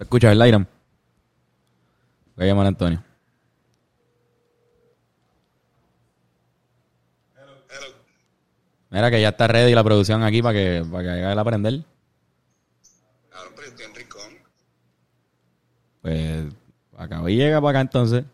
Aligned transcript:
¿Se 0.00 0.04
escucha 0.04 0.32
el 0.32 0.46
Iron? 0.46 0.66
Voy 2.34 2.46
a 2.46 2.48
llamar 2.48 2.64
a 2.64 2.68
Antonio. 2.70 3.04
Mira 8.88 9.10
que 9.10 9.20
ya 9.20 9.28
está 9.28 9.46
ready 9.46 9.74
la 9.74 9.84
producción 9.84 10.22
aquí 10.22 10.40
para 10.40 10.54
que, 10.54 10.82
para 10.90 11.02
que 11.02 11.10
haga 11.10 11.32
el 11.34 11.38
aprender. 11.38 11.84
Claro, 13.28 13.50
pero 13.54 13.68
estoy 13.68 13.84
en 13.84 13.94
Rincón. 13.94 14.32
Pues 16.00 16.46
acá 16.96 17.30
y 17.30 17.36
llega 17.36 17.60
para 17.60 17.70
acá 17.70 17.80
entonces. 17.82 18.24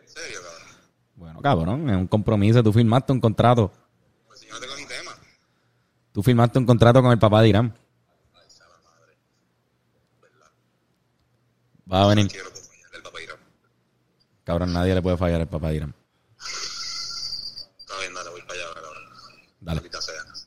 En 0.00 0.08
serio, 0.08 0.38
cabrón. 0.42 0.76
Bueno, 1.16 1.42
cabrón, 1.42 1.90
es 1.90 1.96
un 1.96 2.06
compromiso. 2.06 2.62
Tú 2.62 2.72
firmaste 2.72 3.12
un 3.12 3.20
contrato. 3.20 3.70
Pues 4.28 4.40
si 4.40 4.46
yo 4.46 4.54
no 4.54 4.60
tengo 4.60 4.76
ni 4.76 4.86
tema. 4.86 5.10
Tú 6.12 6.22
firmaste 6.22 6.58
un 6.58 6.64
contrato 6.64 7.02
con 7.02 7.12
el 7.12 7.18
papá 7.18 7.42
de 7.42 7.48
Irán. 7.50 7.85
Va 11.90 12.02
a 12.02 12.06
venir. 12.08 12.28
Quiero 12.28 12.50
como 12.50 12.66
el 12.94 13.02
papá 13.02 13.22
Irán. 13.22 13.36
Cabrón, 14.44 14.72
nadie 14.72 14.94
le 14.94 15.02
puede 15.02 15.16
fallar 15.16 15.40
al 15.40 15.48
papá 15.48 15.68
de 15.68 15.76
Irán. 15.76 15.94
Está 17.78 17.98
bien, 18.00 18.14
dale, 18.14 18.30
voy 18.30 18.40
para 18.42 18.54
allá 18.54 18.68
ahora, 18.68 18.80
cabrón. 18.82 19.02
Dale. 19.60 19.82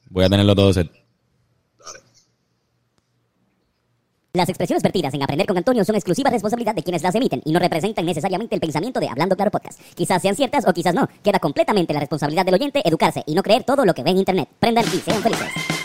Voy 0.09 0.25
a 0.25 0.29
tenerlo 0.29 0.55
todo 0.55 0.73
set. 0.73 0.91
Dale. 1.77 1.99
Las 4.33 4.49
expresiones 4.49 4.83
vertidas 4.83 5.13
en 5.13 5.23
Aprender 5.23 5.47
con 5.47 5.57
Antonio 5.57 5.85
son 5.85 5.95
exclusiva 5.95 6.29
responsabilidad 6.29 6.75
de 6.75 6.83
quienes 6.83 7.03
las 7.03 7.15
emiten 7.15 7.41
y 7.45 7.51
no 7.51 7.59
representan 7.59 8.05
necesariamente 8.05 8.55
el 8.55 8.61
pensamiento 8.61 8.99
de 8.99 9.07
Hablando 9.07 9.35
Claro 9.35 9.51
Podcast. 9.51 9.79
Quizás 9.95 10.21
sean 10.21 10.35
ciertas 10.35 10.67
o 10.67 10.73
quizás 10.73 10.93
no. 10.93 11.07
Queda 11.23 11.39
completamente 11.39 11.93
la 11.93 12.01
responsabilidad 12.01 12.45
del 12.45 12.55
oyente 12.55 12.81
educarse 12.83 13.23
y 13.25 13.33
no 13.33 13.43
creer 13.43 13.63
todo 13.63 13.85
lo 13.85 13.93
que 13.93 14.03
ve 14.03 14.11
en 14.11 14.17
Internet. 14.17 14.49
Prendan 14.59 14.85
y 14.85 14.99
sean 14.99 15.21
felices. 15.21 15.78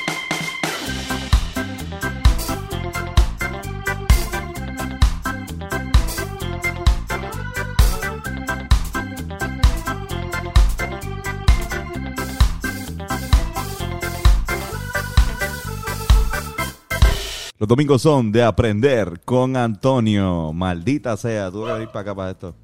Los 17.59 17.69
domingos 17.69 18.03
son 18.03 18.33
de 18.33 18.43
aprender 18.43 19.21
con 19.25 19.57
Antonio. 19.57 20.53
Maldita 20.53 21.17
sea, 21.17 21.51
tú 21.51 21.65
debes 21.65 21.83
ir 21.83 21.89
para 21.89 22.01
acá 22.01 22.15
para 22.15 22.31
esto. 22.33 22.55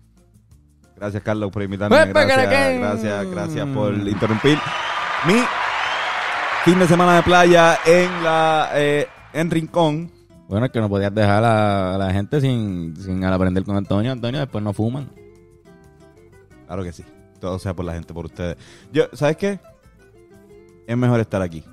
Gracias, 0.96 1.22
Carlos, 1.22 1.50
por 1.50 1.62
invitarme. 1.62 1.96
Pues, 1.96 2.26
Gracias, 2.26 2.48
que- 2.48 2.78
gracias, 2.78 3.30
gracias 3.30 3.66
por 3.68 3.94
interrumpir 3.94 4.58
mi 5.26 5.34
fin 6.64 6.78
de 6.78 6.86
semana 6.86 7.16
de 7.16 7.22
playa 7.22 7.78
en 7.86 8.22
la 8.24 8.70
eh, 8.74 9.06
en 9.32 9.50
Rincón. 9.50 10.10
Bueno, 10.48 10.66
es 10.66 10.72
que 10.72 10.80
no 10.80 10.88
podías 10.88 11.14
dejar 11.14 11.44
a, 11.44 11.94
a 11.94 11.98
la 11.98 12.12
gente 12.12 12.40
sin, 12.40 12.94
sin 12.96 13.22
al 13.24 13.32
aprender 13.32 13.62
con 13.64 13.76
Antonio. 13.76 14.10
Antonio, 14.10 14.40
después 14.40 14.62
no 14.62 14.72
fuman. 14.72 15.08
Claro 16.66 16.82
que 16.82 16.92
sí. 16.92 17.04
Todo 17.40 17.58
sea 17.58 17.72
por 17.74 17.84
la 17.84 17.94
gente, 17.94 18.12
por 18.12 18.26
ustedes. 18.26 18.56
Yo, 18.92 19.04
¿sabes 19.12 19.36
qué? 19.36 19.60
Es 20.86 20.96
mejor 20.96 21.20
estar 21.20 21.40
aquí. 21.40 21.64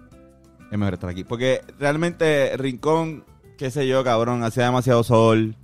Es 0.72 0.78
mejor 0.78 0.94
estar 0.96 1.10
aquí. 1.10 1.24
Porque 1.24 1.62
realmente 1.80 2.56
Rincón, 2.58 3.24
qué 3.58 3.72
sé 3.72 3.88
yo, 3.88 4.04
cabrón, 4.04 4.44
hacía 4.44 4.66
demasiado 4.66 5.04
sol. 5.04 5.56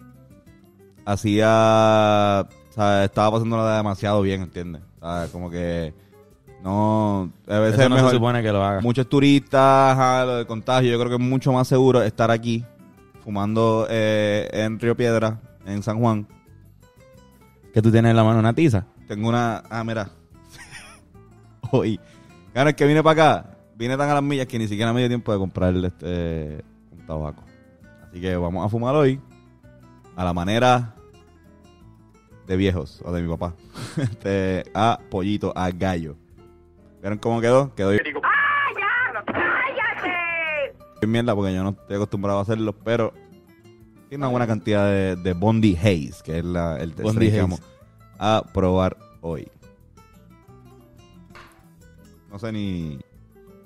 Hacía... 1.06 2.48
O 2.70 2.74
sea, 2.74 3.04
estaba 3.04 3.32
pasándola 3.32 3.78
demasiado 3.78 4.22
bien, 4.22 4.42
¿entiendes? 4.42 4.82
O 5.00 5.06
sea, 5.06 5.28
como 5.32 5.50
que... 5.50 5.94
No... 6.64 7.30
A 7.48 7.60
veces 7.60 7.74
Eso 7.76 7.84
es 7.84 7.90
no 7.90 7.96
mejor- 7.96 8.10
se 8.12 8.16
supone 8.16 8.42
que 8.42 8.52
lo 8.52 8.64
haga. 8.64 8.82
Muchos 8.82 9.08
turistas, 9.08 9.92
ajá, 9.94 10.26
lo 10.26 10.38
de 10.38 10.46
contagio. 10.46 10.92
Yo 10.92 10.98
creo 10.98 11.10
que 11.18 11.24
es 11.24 11.30
mucho 11.30 11.52
más 11.52 11.68
seguro 11.68 12.02
estar 12.02 12.32
aquí, 12.32 12.64
fumando 13.24 13.86
eh, 13.90 14.50
en 14.54 14.80
Río 14.80 14.96
Piedra, 14.96 15.40
en 15.66 15.84
San 15.84 16.00
Juan. 16.00 16.26
Que 17.74 17.82
tú 17.82 17.92
tienes 17.92 18.12
en 18.12 18.16
la 18.16 18.24
mano 18.24 18.40
una 18.40 18.54
tiza. 18.54 18.86
Tengo 19.08 19.28
una. 19.30 19.64
Ah, 19.70 19.84
mira. 19.84 20.10
Hoy. 21.72 22.00
Claro, 22.54 22.70
es 22.70 22.76
que 22.76 22.86
vine 22.86 23.04
para 23.04 23.40
acá. 23.42 23.53
Vine 23.76 23.98
tan 23.98 24.10
a 24.10 24.14
las 24.14 24.24
millas 24.24 24.48
que 24.48 24.60
ni 24.60 24.68
siquiera 24.68 24.94
me 24.94 25.00
dio 25.00 25.10
tiempo 25.10 25.32
de 25.32 25.40
comprar 25.40 25.76
este, 25.76 26.64
un 26.92 27.06
tabaco. 27.06 27.44
Así 28.08 28.22
que 28.22 28.36
vamos 28.36 28.66
a 28.66 28.70
fumar 28.70 28.96
hoy. 28.96 29.20
A 30.16 30.24
la 30.24 30.34
manera 30.34 30.94
de 32.46 32.56
viejos 32.56 33.02
o 33.04 33.12
de 33.12 33.22
mi 33.22 33.30
papá. 33.30 33.56
Este, 33.98 34.64
a 34.74 35.00
pollito, 35.10 35.54
a 35.56 35.70
gallo. 35.72 36.16
¿Vieron 37.02 37.18
cómo 37.20 37.42
quedó? 37.42 37.74
Quedó 37.76 37.92
bien 41.04 41.12
mierda 41.12 41.36
porque 41.36 41.54
yo 41.54 41.64
no 41.64 41.72
estoy 41.72 41.98
acostumbrado 41.98 42.40
a 42.40 42.44
hacerlo, 42.44 42.74
pero 42.74 43.14
tiene 44.08 44.24
una 44.24 44.30
buena 44.30 44.48
cantidad 44.48 44.86
de, 44.86 45.18
de 45.18 45.34
Bondi 45.34 45.76
Haze, 45.76 46.24
que 46.24 46.40
es 46.40 46.46
la, 46.46 46.78
el 46.78 46.94
tercer 46.94 47.32
que 47.32 47.42
vamos 47.42 47.62
a 48.18 48.44
probar 48.54 48.98
hoy. 49.22 49.50
No 52.32 52.40
sé 52.40 52.52
ni... 52.52 53.00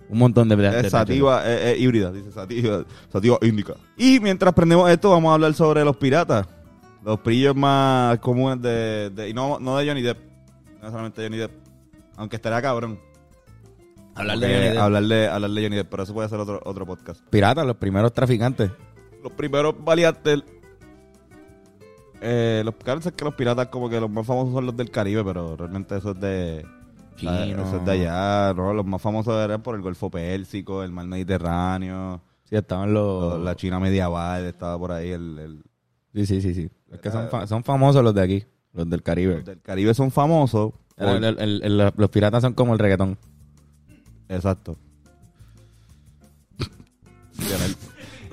Un 0.10 0.20
montón 0.20 0.48
de... 0.48 0.56
de- 0.56 0.70
de- 0.70 0.80
Es 0.82 0.92
sativa, 0.92 1.46
es, 1.46 1.76
es 1.76 1.80
híbrida, 1.82 2.12
dice 2.12 2.32
sativa, 2.32 2.86
sativa 3.12 3.38
índica. 3.42 3.74
Y 3.98 4.20
mientras 4.20 4.54
prendemos 4.54 4.90
esto, 4.90 5.12
vamos 5.12 5.32
a 5.32 5.34
hablar 5.34 5.54
sobre 5.54 5.84
los 5.84 5.98
piratas. 5.98 6.48
Los 7.04 7.22
brillos 7.24 7.56
más 7.56 8.18
comunes 8.20 8.62
de... 8.62 9.10
de- 9.10 9.30
y 9.30 9.34
no, 9.34 9.60
no 9.60 9.78
de 9.78 9.88
Johnny 9.88 10.02
Depp. 10.02 10.18
No 10.82 10.90
solamente 10.90 11.24
Johnny 11.24 11.38
Depp. 11.38 11.52
Aunque 12.16 12.38
estaría 12.38 12.62
cabrón. 12.62 13.00
Hablar 14.16 14.40
de 14.40 14.48
Johnny 14.48 14.68
Depp. 14.70 14.78
Hablar 14.78 15.04
de, 15.04 15.28
hablar 15.28 15.52
de 15.52 15.64
Johnny 15.64 15.76
Depp, 15.76 15.90
pero 15.90 16.04
eso 16.04 16.14
puede 16.14 16.30
ser 16.30 16.40
otro, 16.40 16.62
otro 16.64 16.86
podcast. 16.86 17.22
Piratas, 17.30 17.66
los 17.66 17.76
primeros 17.78 18.14
traficantes. 18.14 18.72
Los 19.24 19.34
primeros 19.34 19.76
valiantes... 19.84 20.44
Eh, 22.22 22.62
los, 22.66 22.74
claro, 22.76 23.00
es 23.00 23.12
que 23.12 23.24
los 23.26 23.36
piratas 23.36 23.68
como 23.68 23.90
que 23.90 24.00
los 24.00 24.10
más 24.10 24.26
famosos 24.26 24.54
son 24.54 24.66
los 24.66 24.76
del 24.76 24.90
Caribe, 24.90 25.24
pero 25.24 25.56
realmente 25.56 25.98
eso 25.98 26.12
es 26.12 26.20
de... 26.20 26.66
Chino. 27.18 27.64
Eso 27.64 27.78
es 27.78 27.86
de 27.86 27.92
allá, 27.92 28.54
¿no? 28.56 28.74
Los 28.74 28.86
más 28.86 29.02
famosos 29.02 29.34
eran 29.44 29.62
por 29.62 29.76
el 29.76 29.82
Golfo 29.82 30.10
Pérsico, 30.10 30.84
el 30.84 30.92
Mar 30.92 31.06
Mediterráneo, 31.08 32.22
Sí, 32.46 32.56
estaban 32.56 32.94
los... 32.94 33.40
la 33.42 33.56
China 33.56 33.78
medieval, 33.80 34.46
estaba 34.46 34.78
por 34.80 34.94
ahí. 34.94 35.10
El, 35.12 35.38
el- 35.40 35.64
Sí, 36.14 36.26
sí, 36.26 36.42
sí, 36.42 36.54
sí. 36.54 36.70
Es 36.92 37.00
que 37.02 37.12
son, 37.12 37.28
fa- 37.28 37.46
son 37.46 37.64
famosos 37.64 38.02
los 38.04 38.16
de 38.16 38.22
aquí, 38.22 38.44
los 38.74 38.90
del 38.90 39.04
Caribe. 39.04 39.36
los 39.36 39.46
del 39.46 39.62
Caribe 39.62 39.94
son 39.94 40.10
famosos. 40.12 40.72
por- 40.96 41.08
el- 41.24 41.62
el- 41.64 41.92
los 41.96 42.10
piratas 42.10 42.42
son 42.42 42.54
como 42.54 42.72
el 42.74 42.80
reggaetón. 42.80 43.18
Exacto. 44.30 44.78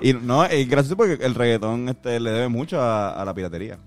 y 0.01 0.13
no, 0.13 0.43
es 0.45 0.67
gracioso 0.69 0.97
porque 0.97 1.23
el 1.25 1.35
reggaetón 1.35 1.89
este, 1.89 2.19
le 2.19 2.31
debe 2.31 2.47
mucho 2.49 2.79
a, 2.81 3.09
a 3.21 3.25
la 3.25 3.33
piratería. 3.33 3.77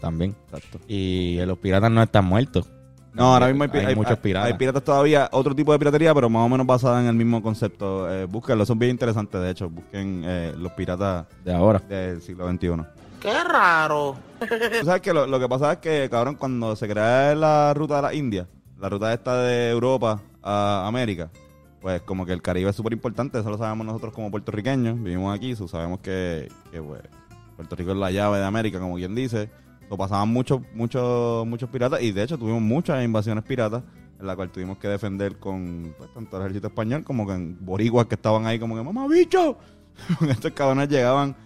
También. 0.00 0.34
Exacto. 0.46 0.80
Y 0.88 1.38
los 1.46 1.58
piratas 1.58 1.90
no 1.90 2.02
están 2.02 2.24
muertos. 2.24 2.68
No, 3.14 3.34
ahora 3.34 3.48
mismo 3.48 3.64
hay, 3.64 3.70
Hay 3.80 3.86
hay- 3.86 3.94
muchos 3.94 4.12
hay- 4.12 4.16
piratas. 4.22 4.50
Hay 4.52 4.56
piratas 4.58 4.82
todavía, 4.84 5.28
otro 5.32 5.54
tipo 5.54 5.72
de 5.72 5.78
piratería, 5.78 6.14
pero 6.14 6.30
más 6.30 6.46
o 6.46 6.48
menos 6.48 6.66
basada 6.66 7.00
en 7.00 7.06
el 7.08 7.14
mismo 7.14 7.42
concepto. 7.42 8.10
Eh, 8.10 8.24
búsquenlo, 8.24 8.64
son 8.64 8.78
bien 8.78 8.90
interesantes, 8.92 9.40
de 9.40 9.50
hecho. 9.50 9.68
Busquen 9.68 10.22
eh, 10.24 10.54
los 10.58 10.72
piratas 10.72 11.26
De 11.44 11.52
ahora. 11.54 11.78
del 11.80 12.22
siglo 12.22 12.48
XXI. 12.50 12.82
Qué 13.20 13.44
raro. 13.44 14.16
Tú 14.40 14.84
sabes 14.86 15.00
que 15.02 15.12
lo, 15.12 15.26
lo 15.26 15.38
que 15.38 15.48
pasa 15.48 15.72
es 15.72 15.78
que, 15.78 16.08
cabrón, 16.10 16.34
cuando 16.36 16.74
se 16.74 16.88
crea 16.88 17.34
la 17.34 17.72
ruta 17.74 17.96
de 17.96 18.02
la 18.02 18.14
India, 18.14 18.46
la 18.80 18.88
ruta 18.88 19.12
esta 19.12 19.36
de 19.42 19.70
Europa 19.70 20.20
a 20.42 20.86
América, 20.88 21.30
pues 21.80 22.00
como 22.02 22.26
que 22.26 22.32
el 22.32 22.42
Caribe 22.42 22.70
es 22.70 22.76
súper 22.76 22.92
importante, 22.94 23.38
eso 23.38 23.48
lo 23.50 23.58
sabemos 23.58 23.86
nosotros 23.86 24.12
como 24.12 24.30
puertorriqueños, 24.30 25.00
vivimos 25.00 25.36
aquí, 25.36 25.54
so 25.54 25.68
sabemos 25.68 26.00
que, 26.00 26.48
que 26.72 26.80
pues, 26.82 27.00
Puerto 27.56 27.76
Rico 27.76 27.92
es 27.92 27.96
la 27.98 28.10
llave 28.10 28.38
de 28.38 28.44
América, 28.44 28.80
como 28.80 28.96
quien 28.96 29.14
dice. 29.14 29.50
Lo 29.92 29.98
pasaban 29.98 30.30
muchos, 30.30 30.62
muchos, 30.72 31.46
muchos 31.46 31.68
piratas 31.68 32.00
y 32.00 32.12
de 32.12 32.22
hecho 32.22 32.38
tuvimos 32.38 32.62
muchas 32.62 33.04
invasiones 33.04 33.44
piratas 33.44 33.82
en 34.18 34.26
la 34.26 34.34
cual 34.34 34.50
tuvimos 34.50 34.78
que 34.78 34.88
defender 34.88 35.38
con 35.38 35.94
pues, 35.98 36.10
tanto 36.14 36.38
el 36.38 36.44
ejército 36.44 36.68
español 36.68 37.04
como 37.04 37.26
con 37.26 37.58
boricuas 37.60 38.06
que 38.06 38.14
estaban 38.14 38.46
ahí 38.46 38.58
como 38.58 38.74
que 38.74 38.82
¡Mamá, 38.82 39.06
bicho! 39.06 39.58
Estos 40.30 40.52
cabrones 40.52 40.88
llegaban 40.88 41.36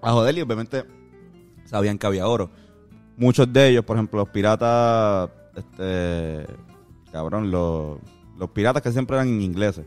a 0.00 0.12
joder 0.12 0.38
y 0.38 0.42
obviamente 0.42 0.84
sabían 1.64 1.98
que 1.98 2.06
había 2.06 2.28
oro. 2.28 2.50
Muchos 3.16 3.52
de 3.52 3.70
ellos, 3.70 3.84
por 3.84 3.96
ejemplo, 3.96 4.20
los 4.20 4.28
piratas, 4.28 5.28
este, 5.56 6.46
cabrón, 7.10 7.50
los, 7.50 7.98
los 8.38 8.50
piratas 8.50 8.80
que 8.80 8.92
siempre 8.92 9.16
eran 9.16 9.28
ingleses. 9.40 9.86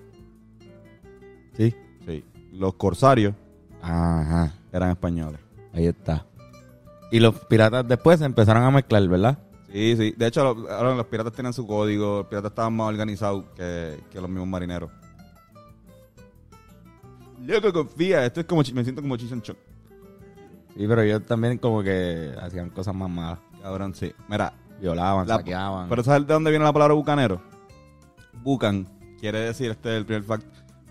Sí. 1.56 1.74
Sí. 2.06 2.26
Los 2.52 2.74
corsarios 2.74 3.34
Ajá. 3.82 4.52
eran 4.74 4.90
españoles. 4.90 5.40
Ahí 5.72 5.88
está. 5.88 6.26
Y 7.14 7.20
los 7.20 7.36
piratas 7.46 7.88
después 7.88 8.18
se 8.20 8.26
empezaron 8.26 8.64
a 8.64 8.72
mezclar, 8.72 9.08
¿verdad? 9.08 9.38
Sí, 9.72 9.96
sí. 9.98 10.14
De 10.18 10.28
hecho, 10.28 10.44
los, 10.56 10.70
ahora 10.70 10.96
los 10.96 11.06
piratas 11.06 11.34
tienen 11.34 11.54
su 11.54 11.66
código. 11.68 12.18
Los 12.20 12.26
piratas 12.28 12.52
estaban 12.52 12.76
más 12.76 12.88
organizados 12.90 13.46
que, 13.56 14.00
que 14.12 14.20
los 14.20 14.30
mismos 14.30 14.48
marineros. 14.48 14.90
Loco, 17.46 17.72
confía. 17.74 18.26
Esto 18.26 18.40
es 18.40 18.46
como... 18.46 18.62
Me 18.74 18.84
siento 18.84 19.02
como 19.02 19.16
Cheech 19.18 19.32
and 19.34 19.42
Chong. 19.44 19.58
Sí, 20.76 20.86
pero 20.88 21.02
ellos 21.02 21.24
también 21.26 21.58
como 21.58 21.84
que 21.84 22.34
hacían 22.42 22.70
cosas 22.72 22.96
más 22.96 23.10
malas. 23.10 23.40
Cabrón, 23.62 23.94
sí. 23.94 24.12
Mira, 24.28 24.54
Violaban, 24.82 25.28
La- 25.28 25.38
saqueaban. 25.38 25.90
Pero 25.90 26.04
¿sabes 26.04 26.26
de 26.28 26.34
dónde 26.34 26.50
viene 26.50 26.66
la 26.66 26.74
palabra 26.74 26.94
bucanero? 26.96 27.42
Bucan 28.42 28.88
quiere 29.20 29.40
decir, 29.40 29.72
este 29.72 29.90
es 29.92 29.98
el 29.98 30.06
primer 30.06 30.24
fact. 30.24 30.46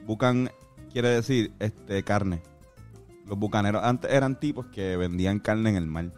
Bucan 0.07 0.51
quiere 0.93 1.09
decir 1.09 1.53
este 1.59 2.03
carne. 2.05 2.43
Los 3.33 3.39
bucaneros 3.39 3.83
antes 3.83 4.13
eran 4.13 4.39
tipos 4.39 4.67
que 4.67 4.95
vendían 4.99 5.39
carne 5.39 5.71
en 5.71 5.77
el 5.77 5.87
mar. 5.87 6.13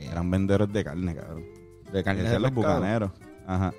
Eran 0.00 0.30
vendedores 0.30 0.72
de 0.72 0.82
carne, 0.82 1.14
cabrón. 1.14 1.44
De 1.92 2.02
carne 2.02 2.22
de 2.22 2.40
los 2.40 2.54
bucaneros. 2.54 3.10
Ajá. 3.46 3.74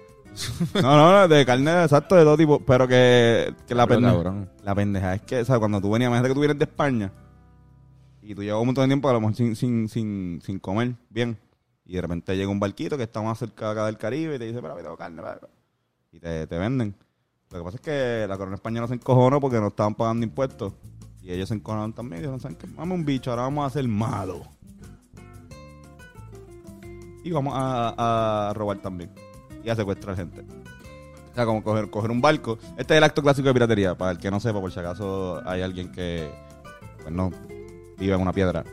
No, 0.75 0.95
no, 0.95 1.11
no, 1.11 1.27
de 1.27 1.43
carne 1.43 1.71
exacto 1.81 2.13
de 2.15 2.23
todo 2.23 2.37
tipo. 2.37 2.63
Pero 2.63 2.87
que, 2.87 3.55
que 3.67 3.73
la, 3.73 3.87
Pero, 3.87 3.99
pendeja, 3.99 4.13
cabrón. 4.13 4.49
la 4.63 4.75
pendeja 4.75 5.15
es 5.15 5.21
que, 5.23 5.39
o 5.39 5.45
sea, 5.45 5.57
cuando 5.57 5.81
tú 5.81 5.89
venías, 5.89 6.09
imagínate 6.09 6.29
que 6.29 6.33
tú 6.35 6.39
vienes 6.41 6.59
de 6.59 6.65
España 6.65 7.11
y 8.21 8.35
tú 8.35 8.43
llevas 8.43 8.61
un 8.61 8.67
montón 8.67 8.83
de 8.83 8.89
tiempo 8.89 9.09
a 9.09 9.13
lo 9.13 9.19
mejor 9.19 9.35
sin, 9.35 9.55
sin, 9.55 9.89
sin, 9.89 10.39
sin 10.43 10.59
comer 10.59 10.93
bien. 11.09 11.39
Y 11.83 11.95
de 11.95 12.01
repente 12.01 12.37
llega 12.37 12.51
un 12.51 12.59
barquito 12.59 12.95
que 12.95 13.03
está 13.05 13.23
más 13.23 13.39
cerca 13.39 13.71
acá 13.71 13.87
del 13.87 13.97
Caribe 13.97 14.35
y 14.35 14.37
te 14.37 14.45
dice, 14.45 14.61
pero 14.61 14.75
tengo 14.75 14.95
carne, 14.95 15.19
para 15.19 15.39
y 16.11 16.19
te, 16.19 16.45
te 16.45 16.57
venden. 16.59 16.95
Lo 17.49 17.57
que 17.57 17.63
pasa 17.65 17.77
es 17.77 17.81
que 17.81 18.25
la 18.27 18.37
corona 18.37 18.55
española 18.55 18.87
se 18.87 18.93
encojonó 18.93 19.39
porque 19.39 19.59
no 19.59 19.69
estaban 19.69 19.95
pagando 19.95 20.23
impuestos. 20.23 20.73
Y 21.23 21.31
ellos 21.31 21.47
se 21.47 21.55
encojonaron 21.55 21.93
también 21.93 22.19
y 22.19 22.21
dijeron, 22.21 22.39
¿saben 22.39 22.57
qué? 22.57 22.67
Vamos 22.75 22.97
un 22.97 23.05
bicho, 23.05 23.31
ahora 23.31 23.43
vamos 23.43 23.63
a 23.63 23.67
hacer 23.67 23.87
malo. 23.87 24.41
Y 27.23 27.31
vamos 27.31 27.53
a, 27.55 28.51
robar 28.53 28.79
también. 28.79 29.09
Y 29.63 29.69
a 29.69 29.75
secuestrar 29.75 30.17
gente. 30.17 30.41
O 31.31 31.35
sea, 31.35 31.45
como 31.45 31.63
coger, 31.63 32.11
un 32.11 32.19
barco. 32.19 32.59
Este 32.77 32.93
es 32.93 32.97
el 32.97 33.03
acto 33.03 33.21
clásico 33.21 33.47
de 33.47 33.53
piratería. 33.53 33.97
Para 33.97 34.11
el 34.11 34.17
que 34.17 34.29
no 34.29 34.41
sepa, 34.41 34.59
por 34.59 34.71
si 34.71 34.79
acaso 34.81 35.41
hay 35.47 35.61
alguien 35.61 35.91
que 35.91 36.29
pues 37.01 37.13
no 37.13 37.31
vive 37.97 38.13
en 38.13 38.21
una 38.21 38.33
piedra. 38.33 38.65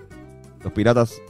Los 0.64 0.72
piratas 0.72 1.22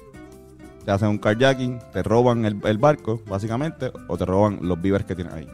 te 0.86 0.90
hacen 0.90 1.08
un 1.08 1.18
carjacking, 1.18 1.78
te 1.92 2.02
roban 2.02 2.46
el, 2.46 2.58
el 2.64 2.78
barco, 2.78 3.20
básicamente, 3.26 3.92
o 4.08 4.16
te 4.16 4.24
roban 4.24 4.60
los 4.62 4.80
víveres 4.80 5.06
que 5.06 5.14
tienes 5.14 5.34
ahí. 5.34 5.46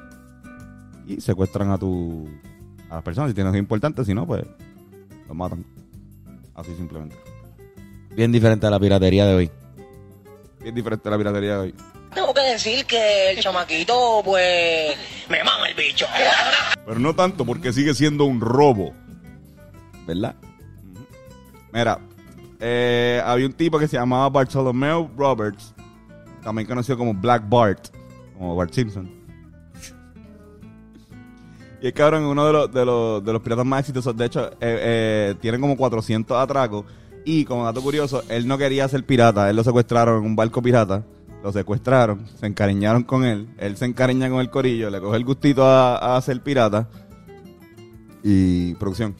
Y 1.08 1.20
secuestran 1.20 1.72
a 1.72 1.78
tu 1.78 2.28
a 2.88 2.94
las 2.94 3.02
personas 3.02 3.30
si 3.30 3.34
tienes 3.34 3.48
algo 3.48 3.58
importante, 3.58 4.04
si 4.04 4.14
no, 4.14 4.24
pues 4.24 4.44
los 5.26 5.36
matan. 5.36 5.64
Así 6.54 6.74
simplemente. 6.74 7.16
Bien 8.14 8.32
diferente 8.32 8.66
a 8.66 8.70
la 8.70 8.80
piratería 8.80 9.26
de 9.26 9.34
hoy. 9.34 9.50
Es 10.64 10.74
diferente 10.74 11.08
a 11.08 11.12
la 11.12 11.18
piratería 11.18 11.52
de 11.52 11.58
hoy. 11.58 11.74
Tengo 12.14 12.32
que 12.32 12.40
decir 12.40 12.86
que 12.86 13.32
el 13.32 13.40
chamaquito, 13.40 14.22
pues, 14.24 14.96
me 15.28 15.44
mama 15.44 15.68
el 15.68 15.74
bicho. 15.74 16.06
Pero 16.84 16.98
no 16.98 17.14
tanto 17.14 17.44
porque 17.44 17.72
sigue 17.72 17.94
siendo 17.94 18.24
un 18.24 18.40
robo. 18.40 18.94
¿Verdad? 20.06 20.34
Mira, 21.72 21.98
eh, 22.58 23.20
había 23.24 23.46
un 23.46 23.52
tipo 23.52 23.78
que 23.78 23.86
se 23.86 23.96
llamaba 23.98 24.30
Bartholomew 24.30 25.10
Roberts, 25.16 25.74
también 26.42 26.66
conocido 26.66 26.96
como 26.96 27.12
Black 27.12 27.46
Bart, 27.48 27.88
como 28.38 28.56
Bart 28.56 28.72
Simpson. 28.72 29.15
Y 31.80 31.88
el 31.88 31.92
cabrón 31.92 32.24
es 32.24 32.30
uno 32.30 32.46
de 32.46 32.52
los, 32.52 32.72
de 32.72 32.84
los, 32.84 33.24
de 33.24 33.32
los 33.32 33.42
piratas 33.42 33.66
más 33.66 33.80
exitosos. 33.80 34.16
De 34.16 34.24
hecho, 34.24 34.50
eh, 34.52 34.54
eh, 34.60 35.34
tienen 35.40 35.60
como 35.60 35.76
400 35.76 36.36
atracos. 36.36 36.84
Y 37.24 37.44
como 37.44 37.64
dato 37.64 37.82
curioso, 37.82 38.22
él 38.28 38.46
no 38.46 38.56
quería 38.56 38.88
ser 38.88 39.04
pirata. 39.04 39.50
Él 39.50 39.56
lo 39.56 39.64
secuestraron 39.64 40.18
en 40.18 40.30
un 40.30 40.36
barco 40.36 40.62
pirata. 40.62 41.04
Lo 41.42 41.52
secuestraron, 41.52 42.26
se 42.40 42.46
encariñaron 42.46 43.04
con 43.04 43.24
él. 43.24 43.48
Él 43.58 43.76
se 43.76 43.84
encariña 43.84 44.30
con 44.30 44.40
el 44.40 44.50
corillo, 44.50 44.90
le 44.90 45.00
coge 45.00 45.16
el 45.16 45.24
gustito 45.24 45.64
a, 45.64 46.16
a 46.16 46.22
ser 46.22 46.40
pirata. 46.40 46.88
Y 48.22 48.74
producción. 48.74 49.14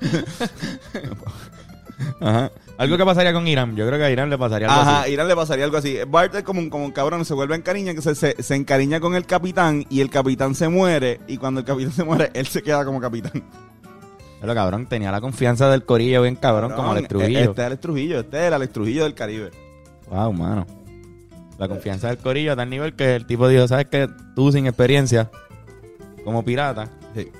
Ajá. 2.20 2.50
Algo 2.78 2.96
que 2.96 3.04
pasaría 3.04 3.32
con 3.32 3.46
Irán. 3.48 3.74
Yo 3.74 3.86
creo 3.86 3.98
que 3.98 4.04
a 4.04 4.10
Irán 4.10 4.30
le 4.30 4.38
pasaría 4.38 4.68
algo 4.68 4.80
Ajá, 4.80 5.00
así. 5.02 5.12
Irán 5.12 5.26
le 5.26 5.34
pasaría 5.34 5.64
algo 5.64 5.76
así. 5.76 5.98
Bart 6.08 6.34
es 6.36 6.44
como 6.44 6.60
un, 6.60 6.70
como 6.70 6.84
un 6.84 6.92
cabrón, 6.92 7.24
se 7.24 7.34
vuelve 7.34 7.56
encariña, 7.56 7.92
que 7.92 8.00
se, 8.02 8.14
se, 8.14 8.40
se 8.40 8.54
encariña 8.54 9.00
con 9.00 9.16
el 9.16 9.26
capitán 9.26 9.84
y 9.90 10.00
el 10.00 10.10
capitán 10.10 10.54
se 10.54 10.68
muere. 10.68 11.20
Y 11.26 11.38
cuando 11.38 11.60
el 11.60 11.66
capitán 11.66 11.92
se 11.92 12.04
muere, 12.04 12.30
él 12.34 12.46
se 12.46 12.62
queda 12.62 12.84
como 12.84 13.00
capitán. 13.00 13.42
Pero 14.40 14.54
cabrón, 14.54 14.86
tenía 14.86 15.10
la 15.10 15.20
confianza 15.20 15.68
del 15.68 15.84
corillo 15.84 16.22
bien 16.22 16.36
cabrón, 16.36 16.72
como 16.72 16.92
Alex 16.92 17.08
Trujillo. 17.08 17.40
Este 17.40 17.60
es 17.60 17.66
Alex 17.66 17.80
Trujillo, 17.80 18.20
este 18.20 18.38
es 18.38 18.44
el 18.44 18.54
Alex 18.54 18.72
Trujillo 18.72 19.02
del 19.02 19.14
Caribe. 19.14 19.50
Wow, 20.08 20.32
mano. 20.32 20.64
La 21.58 21.66
confianza 21.66 22.06
del 22.06 22.18
corillo 22.18 22.52
a 22.52 22.56
tal 22.56 22.70
nivel 22.70 22.94
que 22.94 23.16
el 23.16 23.26
tipo 23.26 23.48
dijo, 23.48 23.66
¿sabes 23.66 23.86
qué? 23.90 24.08
Tú 24.36 24.52
sin 24.52 24.66
experiencia, 24.68 25.28
como 26.24 26.44
pirata, 26.44 26.88
Sí. 27.16 27.32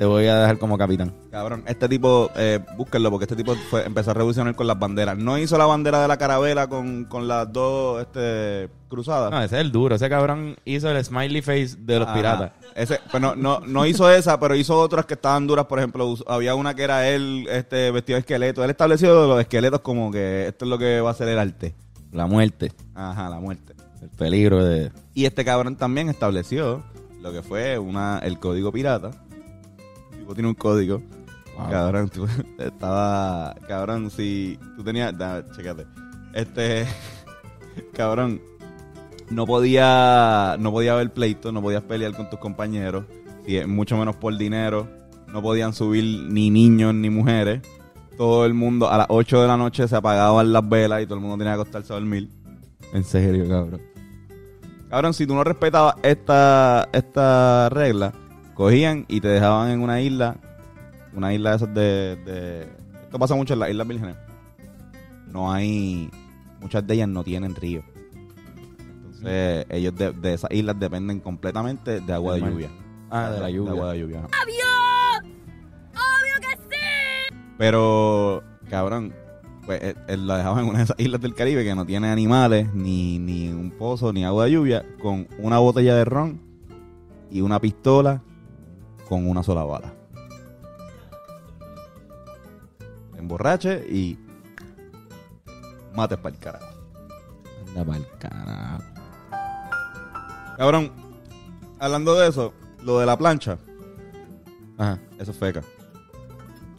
Te 0.00 0.06
voy 0.06 0.26
a 0.28 0.34
dejar 0.38 0.56
como 0.56 0.78
capitán. 0.78 1.12
Cabrón, 1.30 1.62
este 1.66 1.86
tipo, 1.86 2.30
eh, 2.34 2.58
búsquenlo, 2.78 3.10
porque 3.10 3.24
este 3.24 3.36
tipo 3.36 3.54
fue, 3.68 3.84
empezó 3.84 4.12
a 4.12 4.14
revolucionar 4.14 4.54
con 4.56 4.66
las 4.66 4.78
banderas. 4.78 5.18
No 5.18 5.36
hizo 5.36 5.58
la 5.58 5.66
bandera 5.66 6.00
de 6.00 6.08
la 6.08 6.16
carabela 6.16 6.68
con, 6.68 7.04
con 7.04 7.28
las 7.28 7.52
dos 7.52 8.00
este, 8.00 8.70
cruzadas. 8.88 9.30
No, 9.30 9.42
ese 9.42 9.56
es 9.56 9.60
el 9.60 9.70
duro. 9.70 9.96
Ese 9.96 10.08
cabrón 10.08 10.56
hizo 10.64 10.90
el 10.90 11.04
smiley 11.04 11.42
face 11.42 11.76
de 11.80 11.98
los 11.98 12.08
Ajá. 12.08 12.16
piratas. 12.16 12.52
Ese, 12.74 12.98
pues 13.10 13.20
no, 13.22 13.34
no, 13.36 13.60
no 13.60 13.84
hizo 13.84 14.10
esa, 14.10 14.40
pero 14.40 14.54
hizo 14.54 14.80
otras 14.80 15.04
que 15.04 15.12
estaban 15.12 15.46
duras. 15.46 15.66
Por 15.66 15.78
ejemplo, 15.80 16.06
us- 16.06 16.24
había 16.26 16.54
una 16.54 16.72
que 16.74 16.82
era 16.84 17.06
él 17.06 17.46
este, 17.50 17.90
vestido 17.90 18.16
de 18.16 18.20
esqueleto. 18.20 18.64
Él 18.64 18.70
estableció 18.70 19.26
los 19.28 19.38
esqueletos 19.38 19.80
como 19.80 20.10
que 20.10 20.46
esto 20.48 20.64
es 20.64 20.70
lo 20.70 20.78
que 20.78 21.02
va 21.02 21.10
a 21.10 21.14
ser 21.14 21.28
el 21.28 21.38
arte. 21.38 21.74
La 22.10 22.24
muerte, 22.26 22.72
Ajá, 22.94 23.28
la 23.28 23.38
muerte. 23.38 23.74
el 24.00 24.08
peligro 24.08 24.64
de... 24.64 24.92
Y 25.12 25.26
este 25.26 25.44
cabrón 25.44 25.76
también 25.76 26.08
estableció 26.08 26.82
lo 27.20 27.32
que 27.32 27.42
fue 27.42 27.78
una 27.78 28.18
el 28.20 28.38
código 28.38 28.72
pirata. 28.72 29.10
Tipo 30.30 30.34
tiene 30.36 30.48
un 30.48 30.54
código. 30.54 31.02
Wow. 31.58 31.70
Cabrón, 31.70 32.08
tú- 32.08 32.28
estaba. 32.58 33.52
Cabrón, 33.66 34.10
si 34.10 34.58
tú 34.76 34.84
tenías. 34.84 35.16
da, 35.18 35.44
chécate. 35.50 35.86
Este. 36.32 36.86
Cabrón. 37.92 38.40
No 39.28 39.44
podía. 39.44 40.56
No 40.60 40.70
podía 40.70 40.92
haber 40.92 41.12
pleito, 41.12 41.50
no 41.50 41.60
podías 41.60 41.82
pelear 41.82 42.14
con 42.14 42.30
tus 42.30 42.38
compañeros. 42.38 43.06
y 43.44 43.58
mucho 43.64 43.96
menos 43.96 44.14
por 44.16 44.36
dinero. 44.36 44.86
No 45.32 45.42
podían 45.42 45.72
subir 45.72 46.04
ni 46.30 46.48
niños 46.50 46.94
ni 46.94 47.10
mujeres. 47.10 47.60
Todo 48.16 48.46
el 48.46 48.54
mundo, 48.54 48.88
a 48.88 48.98
las 48.98 49.06
8 49.08 49.42
de 49.42 49.48
la 49.48 49.56
noche 49.56 49.88
se 49.88 49.96
apagaban 49.96 50.52
las 50.52 50.68
velas 50.68 51.02
y 51.02 51.06
todo 51.06 51.14
el 51.16 51.22
mundo 51.22 51.38
tenía 51.38 51.54
que 51.54 51.60
acostarse 51.62 51.92
a 51.92 51.96
dormir. 51.96 52.28
En 52.92 53.02
serio, 53.02 53.48
cabrón. 53.48 53.80
Cabrón, 54.90 55.14
si 55.14 55.26
tú 55.26 55.34
no 55.34 55.42
respetabas 55.42 55.94
esta, 56.02 56.88
esta 56.92 57.68
regla, 57.70 58.12
cogían 58.60 59.06
y 59.08 59.22
te 59.22 59.28
dejaban 59.28 59.70
en 59.70 59.80
una 59.80 60.02
isla, 60.02 60.36
una 61.14 61.32
isla 61.32 61.48
de 61.50 61.56
esas 61.56 61.72
de, 61.74 62.16
de- 62.26 62.68
Esto 63.04 63.18
pasa 63.18 63.34
mucho 63.34 63.54
en 63.54 63.60
las 63.60 63.70
Islas 63.70 63.88
Vírgenes. 63.88 64.16
No 65.28 65.50
hay... 65.50 66.10
Muchas 66.60 66.86
de 66.86 66.92
ellas 66.92 67.08
no 67.08 67.24
tienen 67.24 67.54
río. 67.54 67.82
Entonces, 69.06 69.64
ellos 69.70 69.94
de, 69.96 70.12
de 70.12 70.34
esas 70.34 70.50
islas 70.50 70.78
dependen 70.78 71.20
completamente 71.20 72.02
de 72.02 72.12
agua 72.12 72.34
de 72.34 72.40
lluvia. 72.42 72.68
Ah, 73.10 73.30
de 73.30 73.40
la 73.40 73.48
lluvia. 73.50 73.70
agua 73.72 73.92
de 73.94 73.98
lluvia. 74.00 74.18
¡Obvio! 74.26 75.30
¡Obvio 75.94 76.40
que 76.42 76.56
sí! 76.68 77.34
Pero, 77.56 78.42
cabrón, 78.68 79.14
pues 79.64 79.82
eh, 79.82 79.94
eh, 80.06 80.16
la 80.18 80.36
dejaban 80.36 80.64
en 80.64 80.68
una 80.68 80.78
de 80.80 80.84
esas 80.84 81.00
islas 81.00 81.22
del 81.22 81.34
Caribe 81.34 81.64
que 81.64 81.74
no 81.74 81.86
tiene 81.86 82.10
animales, 82.10 82.74
ni, 82.74 83.18
ni 83.18 83.48
un 83.48 83.70
pozo, 83.70 84.12
ni 84.12 84.22
agua 84.26 84.44
de 84.44 84.50
lluvia, 84.50 84.84
con 85.00 85.26
una 85.38 85.58
botella 85.60 85.94
de 85.94 86.04
ron 86.04 86.42
y 87.30 87.40
una 87.40 87.58
pistola 87.58 88.22
con 89.10 89.28
una 89.28 89.42
sola 89.42 89.64
bala. 89.64 89.92
Emborrache 93.18 93.84
y 93.90 94.16
mates 95.94 96.16
para 96.18 96.34
el 96.34 96.40
carajo. 96.40 96.66
Anda 97.68 97.84
pa'l 97.84 98.06
carajo. 98.18 98.82
Cabrón, 100.56 100.92
hablando 101.78 102.14
de 102.14 102.28
eso, 102.28 102.52
lo 102.84 102.98
de 102.98 103.06
la 103.06 103.16
plancha, 103.18 103.58
Ajá. 104.78 104.98
eso 105.18 105.30
es 105.32 105.36
feca. 105.36 105.62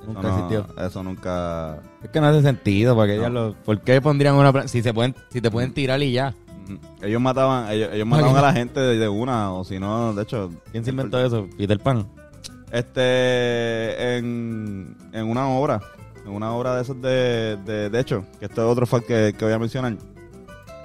Nunca 0.07 0.19
Eso 0.21 0.29
no- 0.29 0.35
existió. 0.38 0.67
Eso 0.85 1.03
nunca... 1.03 1.79
Es 2.01 2.09
que 2.09 2.19
no 2.21 2.27
hace 2.27 2.41
sentido, 2.41 2.95
porque 2.95 3.17
No. 3.17 3.29
lo- 3.29 3.53
¿por 3.53 3.81
qué 3.81 4.01
pondrían 4.01 4.35
una 4.35 4.51
plan- 4.51 4.67
si 4.67 4.81
se 4.81 4.93
pueden, 4.93 5.15
si 5.29 5.41
te 5.41 5.51
pueden 5.51 5.73
tirar 5.73 6.01
y 6.01 6.11
ya? 6.13 6.33
Ujú. 6.65 6.79
Ellos 7.03 7.21
mataban, 7.21 7.69
ellos, 7.71 7.89
ellos 7.93 8.07
mataban 8.07 8.35
a 8.38 8.41
la 8.41 8.53
gente 8.53 8.79
de, 8.79 8.97
de 8.97 9.07
una, 9.09 9.53
o 9.53 9.63
si 9.63 9.79
no, 9.79 10.13
de 10.13 10.23
hecho. 10.23 10.50
¿Quién 10.71 10.83
se 10.83 10.89
inventó 10.91 11.23
eso? 11.23 11.47
Peter 11.57 11.79
Pan. 11.79 12.07
Este, 12.71 14.17
en, 14.17 14.95
en 15.11 15.29
una 15.29 15.49
obra, 15.49 15.81
en 16.25 16.31
una 16.31 16.53
obra 16.53 16.75
de 16.75 16.81
esos 16.83 17.01
de, 17.01 17.57
de, 17.65 17.89
de 17.89 17.99
hecho, 17.99 18.23
que 18.39 18.45
esto 18.45 18.61
es 18.61 18.71
otro 18.71 18.85
fact 18.85 19.07
que, 19.07 19.35
que 19.37 19.45
voy 19.45 19.53
a 19.53 19.59
mencionar. 19.59 19.95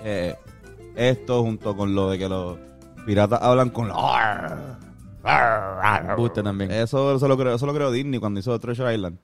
Eh, 0.02 0.34
esto 0.96 1.42
junto 1.42 1.76
con 1.76 1.94
lo 1.94 2.10
de 2.10 2.18
que 2.18 2.28
los 2.28 2.58
piratas 3.04 3.40
hablan 3.40 3.70
con 3.70 3.88
la... 3.88 4.78
Buste 6.16 6.42
también. 6.42 6.70
Eso, 6.70 7.16
eso, 7.16 7.28
lo 7.28 7.36
creo, 7.36 7.54
eso 7.54 7.66
lo 7.66 7.74
creó 7.74 7.90
Disney 7.90 8.20
cuando 8.20 8.40
hizo 8.40 8.58
Treasure 8.58 8.94
Island. 8.94 9.18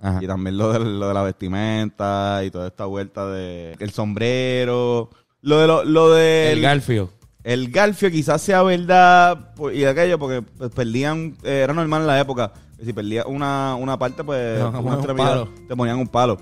Ajá. 0.00 0.20
Y 0.22 0.26
también 0.26 0.56
lo 0.56 0.72
de, 0.72 0.78
lo 0.78 1.08
de 1.08 1.14
la 1.14 1.22
vestimenta 1.22 2.42
y 2.44 2.50
toda 2.50 2.68
esta 2.68 2.84
vuelta 2.84 3.26
de 3.26 3.76
el 3.78 3.90
sombrero. 3.90 5.10
Lo 5.40 5.58
de 5.58 5.66
lo, 5.66 5.84
lo 5.84 6.10
de 6.12 6.52
El 6.52 6.62
Garfio. 6.62 7.10
El 7.44 7.70
Garfio 7.70 8.10
quizás 8.10 8.42
sea 8.42 8.62
verdad 8.62 9.54
por- 9.54 9.72
y 9.74 9.84
aquello 9.84 10.18
porque 10.18 10.42
pues, 10.42 10.70
perdían, 10.70 11.36
eh, 11.44 11.60
era 11.64 11.72
normal 11.72 12.02
en 12.02 12.06
la 12.06 12.20
época, 12.20 12.52
que 12.78 12.84
si 12.84 12.92
perdías 12.92 13.26
una, 13.26 13.74
una 13.76 13.98
parte 13.98 14.22
pues 14.24 14.58
Te 14.58 14.64
una 14.64 14.78
un 14.80 14.92
extremidad, 14.94 15.28
palo. 15.28 15.48
te 15.68 15.76
ponían 15.76 15.98
un 15.98 16.08
palo. 16.08 16.38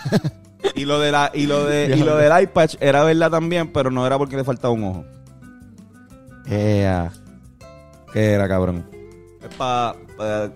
y 0.74 0.84
lo 0.84 0.98
de 1.00 1.12
la 1.12 1.30
y 1.34 1.46
lo 1.46 1.64
de 1.64 1.96
y 1.96 2.02
lo 2.02 2.16
del 2.16 2.42
iPatch 2.42 2.76
era 2.80 3.02
verdad 3.04 3.30
también, 3.30 3.72
pero 3.72 3.90
no 3.90 4.06
era 4.06 4.18
porque 4.18 4.36
le 4.36 4.44
faltaba 4.44 4.72
un 4.74 4.84
ojo. 4.84 5.04
Ea. 6.48 7.12
¿Qué 8.12 8.32
era, 8.32 8.48
cabrón? 8.48 8.88
es 9.48 9.54
para 9.56 9.94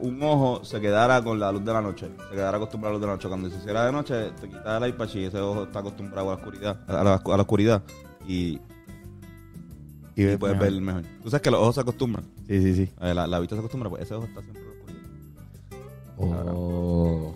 un 0.00 0.20
ojo 0.22 0.64
se 0.64 0.80
quedara 0.80 1.22
con 1.22 1.38
la 1.38 1.52
luz 1.52 1.64
de 1.64 1.72
la 1.72 1.80
noche. 1.80 2.08
Se 2.28 2.34
quedara 2.34 2.56
acostumbrado 2.56 2.94
a 2.96 2.98
la 2.98 2.98
luz 2.98 3.00
de 3.02 3.06
la 3.06 3.12
noche. 3.14 3.28
Cuando 3.28 3.50
se 3.50 3.56
hiciera 3.56 3.84
de 3.86 3.92
noche, 3.92 4.30
te 4.40 4.48
quitas 4.48 4.82
el 4.82 4.88
iPad 4.88 5.08
y 5.14 5.24
ese 5.24 5.38
ojo 5.38 5.64
está 5.64 5.80
acostumbrado 5.80 6.28
a 6.30 6.34
la 6.34 6.38
oscuridad. 6.38 6.76
A 6.88 6.92
la, 7.04 7.14
a 7.14 7.36
la 7.36 7.42
oscuridad. 7.42 7.82
Y, 8.26 8.58
Y 10.16 10.36
puedes 10.36 10.56
mejor. 10.56 10.72
ver 10.72 10.80
mejor. 10.82 11.02
Tú 11.22 11.30
sabes 11.30 11.42
que 11.42 11.50
los 11.50 11.60
ojos 11.60 11.74
se 11.76 11.80
acostumbran. 11.82 12.24
Sí, 12.46 12.60
sí, 12.62 12.74
sí. 12.74 12.90
Eh, 13.00 13.14
La, 13.14 13.26
la 13.26 13.38
vista 13.40 13.54
se 13.56 13.60
acostumbra, 13.60 13.88
pues 13.90 14.02
ese 14.02 14.14
ojo 14.14 14.26
está 14.26 14.40
siempre 14.42 14.62
oscuridad. 14.62 15.00
Oh. 16.18 17.34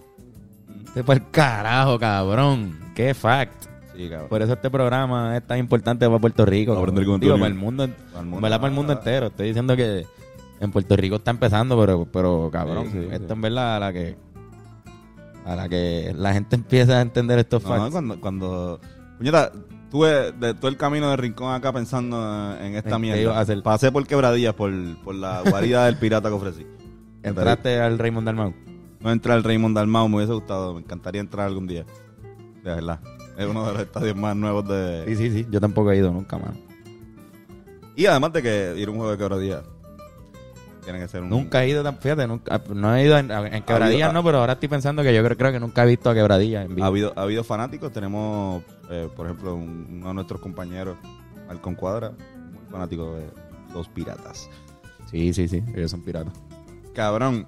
Este 0.86 1.02
por 1.04 1.16
el 1.16 1.30
carajo, 1.30 1.98
cabrón. 1.98 2.78
Qué 2.94 3.14
fact. 3.14 3.64
Sí, 3.96 4.08
cabrón. 4.08 4.28
Por 4.28 4.42
eso 4.42 4.52
este 4.52 4.70
programa 4.70 5.36
es 5.36 5.46
tan 5.46 5.58
importante 5.58 6.06
para 6.06 6.18
Puerto 6.18 6.44
Rico. 6.44 6.72
Para 6.72 6.82
aprender 6.82 7.06
con 7.06 7.20
Digo, 7.20 7.34
para 7.34 7.46
el 7.46 7.54
mundo, 7.54 7.88
Para 8.12 8.20
el 8.20 8.26
mundo. 8.26 8.40
¿verdad? 8.42 8.60
Para 8.60 8.68
el 8.68 8.74
mundo 8.74 8.92
entero. 8.92 9.26
Estoy 9.28 9.48
diciendo 9.48 9.76
que 9.76 10.06
en 10.60 10.70
Puerto 10.70 10.96
Rico 10.96 11.16
está 11.16 11.30
empezando, 11.30 11.78
pero, 11.80 12.04
pero 12.12 12.48
cabrón, 12.52 12.86
Sí, 12.92 12.98
sí, 13.10 13.24
en 13.28 13.40
verdad 13.40 13.76
a 13.76 13.80
la 13.80 13.92
que 13.92 14.16
a 15.46 15.56
la 15.56 15.68
que 15.68 16.14
la 16.16 16.32
gente 16.32 16.56
empieza 16.56 16.98
a 16.98 17.00
entender 17.02 17.38
estos 17.38 17.62
No, 17.64 17.68
facts. 17.68 17.90
cuando, 17.92 18.20
cuando... 18.20 18.80
Puñeta, 19.18 19.52
tuve 19.90 20.32
de 20.32 20.54
todo 20.54 20.68
el 20.68 20.76
camino 20.76 21.10
de 21.10 21.16
Rincón 21.16 21.54
acá 21.54 21.72
pensando 21.72 22.16
en 22.60 22.74
esta 22.74 22.90
En 22.90 22.94
qué 22.96 22.98
mierda. 23.00 23.20
ibas 23.22 23.36
a 23.36 23.40
hacer. 23.40 23.62
Pasé 23.62 23.92
por 23.92 24.06
quebradillas 24.06 24.54
por, 24.54 24.72
por 25.02 25.14
la 25.14 25.42
guarida 25.48 25.86
del 25.86 25.96
pirata 25.96 26.28
que 26.28 26.34
ofrecí. 26.34 26.66
Entraste 27.22 27.80
al 27.80 27.98
Raymond 27.98 28.26
Dalmau. 28.26 28.54
No 29.00 29.12
entra 29.12 29.34
el 29.34 29.44
Raymond 29.44 29.76
Dalmau, 29.76 30.08
me 30.08 30.16
hubiese 30.16 30.32
gustado. 30.32 30.74
Me 30.74 30.80
encantaría 30.80 31.20
entrar 31.20 31.46
algún 31.46 31.66
día. 31.66 31.84
De 32.62 32.74
verdad. 32.74 33.00
Es 33.36 33.46
uno 33.46 33.66
de 33.66 33.72
los 33.72 33.82
estadios 33.82 34.16
más 34.16 34.34
nuevos 34.36 34.66
de... 34.68 35.04
Sí, 35.08 35.16
sí, 35.16 35.30
sí. 35.30 35.46
Yo 35.50 35.60
tampoco 35.60 35.90
he 35.90 35.96
ido 35.96 36.10
nunca 36.10 36.38
más. 36.38 36.52
Y 37.96 38.06
además 38.06 38.32
de 38.32 38.42
que 38.42 38.74
ir 38.76 38.88
a 38.88 38.90
un 38.90 38.96
juego 38.96 39.12
de 39.12 39.18
quebradillas 39.18 39.62
tiene 40.84 40.98
que 41.00 41.08
ser 41.08 41.22
un... 41.22 41.30
Nunca 41.30 41.64
he 41.64 41.68
ido, 41.68 41.82
tan, 41.82 41.98
fíjate, 41.98 42.26
nunca, 42.26 42.60
no 42.74 42.94
he 42.94 43.04
ido 43.04 43.16
en, 43.18 43.30
en 43.30 43.62
Quebradillas, 43.62 44.08
habido- 44.08 44.12
no, 44.12 44.22
pero 44.24 44.38
ahora 44.38 44.52
estoy 44.54 44.68
pensando 44.68 45.02
que 45.02 45.14
yo 45.14 45.22
creo, 45.24 45.36
creo 45.36 45.52
que 45.52 45.60
nunca 45.60 45.82
he 45.84 45.86
visto 45.86 46.10
a 46.10 46.14
Quebradillas 46.14 46.66
en 46.66 46.74
vivo. 46.74 46.84
Ha 46.84 46.88
habido, 46.88 47.12
ha 47.16 47.22
habido 47.22 47.42
fanáticos. 47.44 47.90
Tenemos, 47.92 48.62
eh, 48.90 49.08
por 49.14 49.26
ejemplo, 49.26 49.54
un- 49.54 49.86
uno 49.98 50.08
de 50.08 50.14
nuestros 50.14 50.40
compañeros, 50.40 50.96
Malcon 51.48 51.74
Cuadra, 51.74 52.10
muy 52.10 52.64
fanático 52.70 53.14
de 53.16 53.28
los 53.72 53.88
piratas. 53.88 54.48
Sí, 55.10 55.32
sí, 55.32 55.48
sí, 55.48 55.62
ellos 55.74 55.90
son 55.90 56.02
piratas. 56.02 56.32
Cabrón, 56.94 57.46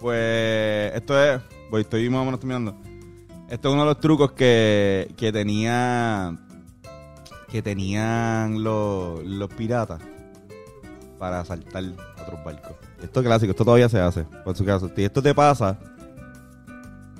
pues 0.00 0.92
esto 0.94 1.20
es, 1.22 1.40
voy, 1.70 1.82
estoy 1.82 2.08
más 2.10 2.20
o 2.22 2.24
menos 2.24 2.40
terminando. 2.40 2.76
Esto 3.48 3.68
es 3.68 3.72
uno 3.74 3.82
de 3.82 3.88
los 3.88 4.00
trucos 4.00 4.32
que, 4.32 5.12
que 5.16 5.32
tenía 5.32 6.36
que 7.50 7.62
tenían 7.62 8.62
los, 8.64 9.22
los 9.24 9.48
piratas 9.54 10.00
para 11.18 11.40
asaltar 11.40 11.84
a 12.18 12.22
otros 12.22 12.44
barcos. 12.44 12.72
Esto 13.00 13.20
es 13.20 13.26
clásico, 13.26 13.52
esto 13.52 13.64
todavía 13.64 13.88
se 13.88 14.00
hace, 14.00 14.24
por 14.44 14.56
su 14.56 14.64
caso. 14.64 14.90
Si 14.94 15.04
esto 15.04 15.22
te 15.22 15.32
pasa, 15.32 15.78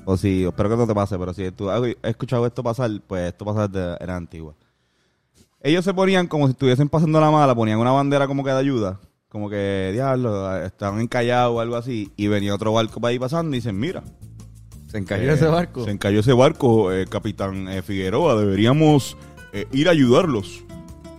o 0.07 0.17
si, 0.17 0.45
espero 0.45 0.71
que 0.71 0.77
no 0.77 0.87
te 0.87 0.95
pase, 0.95 1.19
pero 1.19 1.35
si 1.35 1.51
tú 1.51 1.69
has 1.69 1.83
escuchado 2.05 2.47
esto 2.47 2.63
pasar, 2.63 2.91
pues 3.07 3.29
esto 3.29 3.45
pasa 3.45 3.67
desde 3.67 4.03
era 4.03 4.17
antigua. 4.17 4.55
Ellos 5.61 5.85
se 5.85 5.93
ponían 5.93 6.29
como 6.29 6.47
si 6.47 6.53
estuviesen 6.53 6.89
pasando 6.89 7.21
la 7.21 7.31
mala, 7.31 7.55
ponían 7.55 7.81
una 7.81 7.91
bandera 7.91 8.29
como 8.29 8.45
que 8.45 8.51
de 8.51 8.59
ayuda, 8.59 9.01
como 9.29 9.51
que, 9.51 9.91
diablo, 9.93 10.57
estaban 10.63 11.01
encallados 11.01 11.57
o 11.57 11.61
algo 11.61 11.75
así, 11.75 12.13
y 12.17 12.29
venía 12.29 12.55
otro 12.55 12.73
barco 12.73 13.01
para 13.01 13.11
ahí 13.11 13.19
pasando 13.19 13.57
y 13.57 13.59
dicen, 13.59 13.79
mira, 13.79 14.05
¿Se 14.87 14.99
encalló 14.99 15.29
eh, 15.29 15.35
ese 15.35 15.47
barco? 15.47 15.85
Se 15.85 15.91
encalló 15.91 16.21
ese 16.21 16.33
barco, 16.33 16.93
eh, 16.93 17.07
capitán 17.07 17.69
eh, 17.69 17.83
Figueroa, 17.83 18.37
deberíamos 18.37 19.17
eh, 19.53 19.67
ir 19.73 19.89
a 19.89 19.91
ayudarlos. 19.91 20.63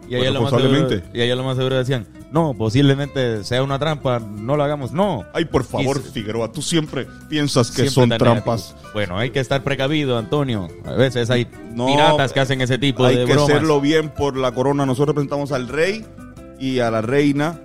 Y 0.07 0.15
ellos, 0.15 0.33
lo 0.33 0.41
más 0.43 0.51
seguro, 0.51 0.69
responsablemente. 0.69 1.17
y 1.19 1.21
ellos 1.21 1.37
lo 1.37 1.43
más 1.43 1.57
seguro 1.57 1.75
decían, 1.75 2.07
no, 2.31 2.53
posiblemente 2.53 3.43
sea 3.43 3.63
una 3.63 3.79
trampa, 3.79 4.19
no 4.19 4.57
lo 4.57 4.63
hagamos, 4.63 4.91
no. 4.91 5.23
Ay, 5.33 5.45
por 5.45 5.63
favor, 5.63 6.01
se- 6.03 6.11
Figueroa, 6.11 6.51
tú 6.51 6.61
siempre 6.61 7.07
piensas 7.29 7.69
que 7.71 7.87
Siempre 7.89 7.93
son 7.93 8.09
trampas. 8.09 8.67
negativo. 8.69 8.89
Bueno, 8.93 9.17
hay 9.17 9.29
que 9.31 9.39
estar 9.39 9.63
precavido, 9.63 10.17
Antonio. 10.17 10.67
A 10.85 10.91
veces 10.93 11.29
hay 11.29 11.47
No, 11.73 11.85
piratas 11.87 12.33
que 12.33 12.39
hacen 12.41 12.59
ese 12.61 12.77
tipo 12.77 13.05
Hay 13.05 13.15
de 13.15 13.25
que 13.25 13.33
bromas. 13.33 13.49
hacerlo 13.51 13.79
bien 13.79 14.09
por 14.09 14.35
la 14.35 14.51
corona. 14.51 14.85
Nosotros 14.85 15.09
representamos 15.15 15.51
al 15.51 15.67
rey 15.67 16.05
y 16.59 16.79
a 16.79 16.91
la 16.91 17.01
reina. 17.01 17.59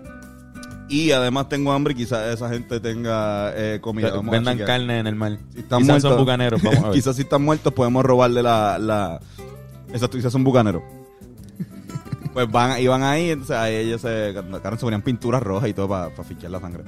Y 0.88 1.12
además 1.12 1.49
tengo 1.49 1.73
hambre 1.73 1.95
quizás 1.95 2.35
esa 2.35 2.50
gente 2.50 2.78
tenga 2.78 3.50
eh, 3.57 3.78
comida. 3.81 4.11
Vamos 4.11 4.31
Vendan 4.31 4.59
carne 4.59 4.99
en 4.99 5.07
el 5.07 5.14
mar. 5.14 5.38
Si 5.54 5.61
están 5.61 5.78
Quizás 5.81 5.88
muertos, 5.95 6.11
son 6.11 6.19
bucaneros, 6.21 6.62
vamos 6.62 6.78
a 6.81 6.83
ver. 6.88 6.92
quizás 6.92 7.16
si 7.16 7.23
están 7.23 7.42
muertos 7.42 7.73
podemos 7.73 8.04
robarle 8.04 8.42
la... 8.42 8.78
la... 8.78 9.19
Exacto, 9.92 10.19
quizás 10.19 10.33
son 10.33 10.45
bucaneros. 10.45 10.83
Pues 12.33 12.51
van, 12.51 12.81
iban 12.81 13.03
ahí, 13.03 13.31
entonces 13.31 13.57
ahí 13.57 13.75
ellos 13.77 14.01
se, 14.01 14.33
se 14.35 14.77
ponían 14.81 15.03
pinturas 15.03 15.43
rojas 15.43 15.69
y 15.69 15.75
todo 15.75 15.89
para 15.89 16.11
fichar 16.25 16.51
la 16.51 16.61
sangre. 16.61 16.85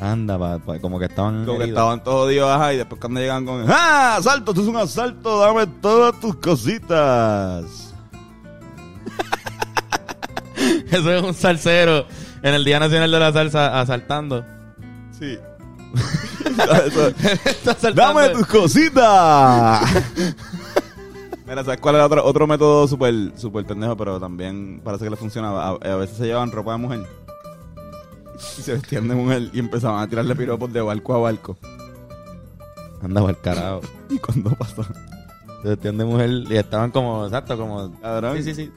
Anda, 0.00 0.38
pa- 0.38 0.58
pa- 0.58 0.78
como 0.78 0.98
que 0.98 1.06
estaban 1.06 1.46
Como 1.46 1.58
que 1.58 1.64
estaban 1.64 2.04
todos 2.04 2.30
dios, 2.30 2.48
ajá, 2.50 2.74
y 2.74 2.76
después 2.76 3.00
cuando 3.00 3.20
llegan 3.20 3.46
con... 3.46 3.64
¡Ah! 3.68 4.16
¡Asalto! 4.18 4.50
¡Esto 4.52 4.62
es 4.62 4.68
un 4.68 4.76
asalto! 4.76 5.38
¡Dame 5.40 5.66
todas 5.80 6.20
tus 6.20 6.36
cositas! 6.36 7.94
Eso 10.90 11.12
es 11.12 11.22
un 11.22 11.34
salsero 11.34 12.06
en 12.42 12.54
el 12.54 12.64
Día 12.64 12.78
Nacional 12.78 13.10
de 13.10 13.18
la 13.20 13.32
Salsa 13.32 13.80
asaltando. 13.80 14.44
Sí. 15.18 15.38
Está. 16.46 17.90
¡Dame 17.92 18.28
tus 18.30 18.46
cositas! 18.46 19.82
Mira, 21.46 21.62
¿sabes 21.64 21.80
cuál 21.80 21.96
es 21.96 22.02
otro, 22.02 22.24
otro 22.24 22.46
método 22.46 22.88
súper 22.88 23.32
super 23.36 23.64
pendejo, 23.64 23.96
pero 23.96 24.18
también 24.18 24.80
parece 24.82 25.04
que 25.04 25.10
le 25.10 25.16
funcionaba? 25.16 25.68
A, 25.68 25.70
a 25.92 25.96
veces 25.96 26.16
se 26.16 26.26
llevaban 26.26 26.50
ropa 26.50 26.72
de 26.72 26.78
mujer 26.78 27.06
y 28.58 28.62
se 28.62 28.72
vestían 28.74 29.08
de 29.08 29.14
mujer 29.14 29.50
y 29.52 29.58
empezaban 29.58 30.02
a 30.02 30.08
tirarle 30.08 30.34
piropos 30.34 30.72
de 30.72 30.80
barco 30.80 31.14
a 31.14 31.18
barco. 31.18 31.56
Anda 33.02 33.20
al 33.20 33.40
carajo. 33.40 33.80
Y 34.08 34.18
cuando 34.18 34.50
pasó, 34.50 34.84
Se 35.62 35.68
vestían 35.68 35.98
de 35.98 36.04
mujer 36.04 36.30
y 36.30 36.56
estaban 36.56 36.90
como, 36.90 37.24
exacto, 37.24 37.56
como... 37.56 37.92
cabrón. 38.00 38.36
Sí, 38.36 38.42
sí, 38.42 38.54
sí. 38.54 38.72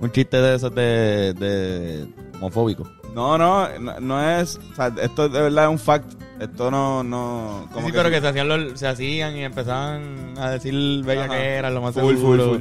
Un 0.00 0.10
chiste 0.10 0.38
de 0.38 0.54
esos 0.54 0.74
de, 0.74 1.34
de 1.34 2.14
homofóbico. 2.36 2.88
No, 3.14 3.36
no, 3.36 3.68
no, 3.78 4.00
no 4.00 4.22
es. 4.22 4.58
O 4.72 4.74
sea, 4.74 4.92
esto 5.02 5.28
de 5.28 5.42
verdad 5.42 5.64
es 5.64 5.70
un 5.70 5.78
fact. 5.78 6.10
Esto 6.40 6.70
no. 6.70 7.02
no 7.04 7.68
como 7.72 7.86
sí, 7.86 7.92
pero 7.94 8.10
que 8.10 8.20
se 8.20 8.26
hacían, 8.28 8.48
los- 8.48 8.78
se 8.80 8.86
hacían 8.88 9.36
y 9.36 9.44
empezaban 9.44 10.34
a 10.38 10.50
decir 10.50 10.72
bella 11.04 11.24
Ajá. 11.26 11.34
que 11.36 11.44
era, 11.54 11.70
lo 11.70 11.82
más 11.82 11.94
Full, 11.94 12.16
seguro. 12.16 12.44
full, 12.44 12.54
full. 12.56 12.60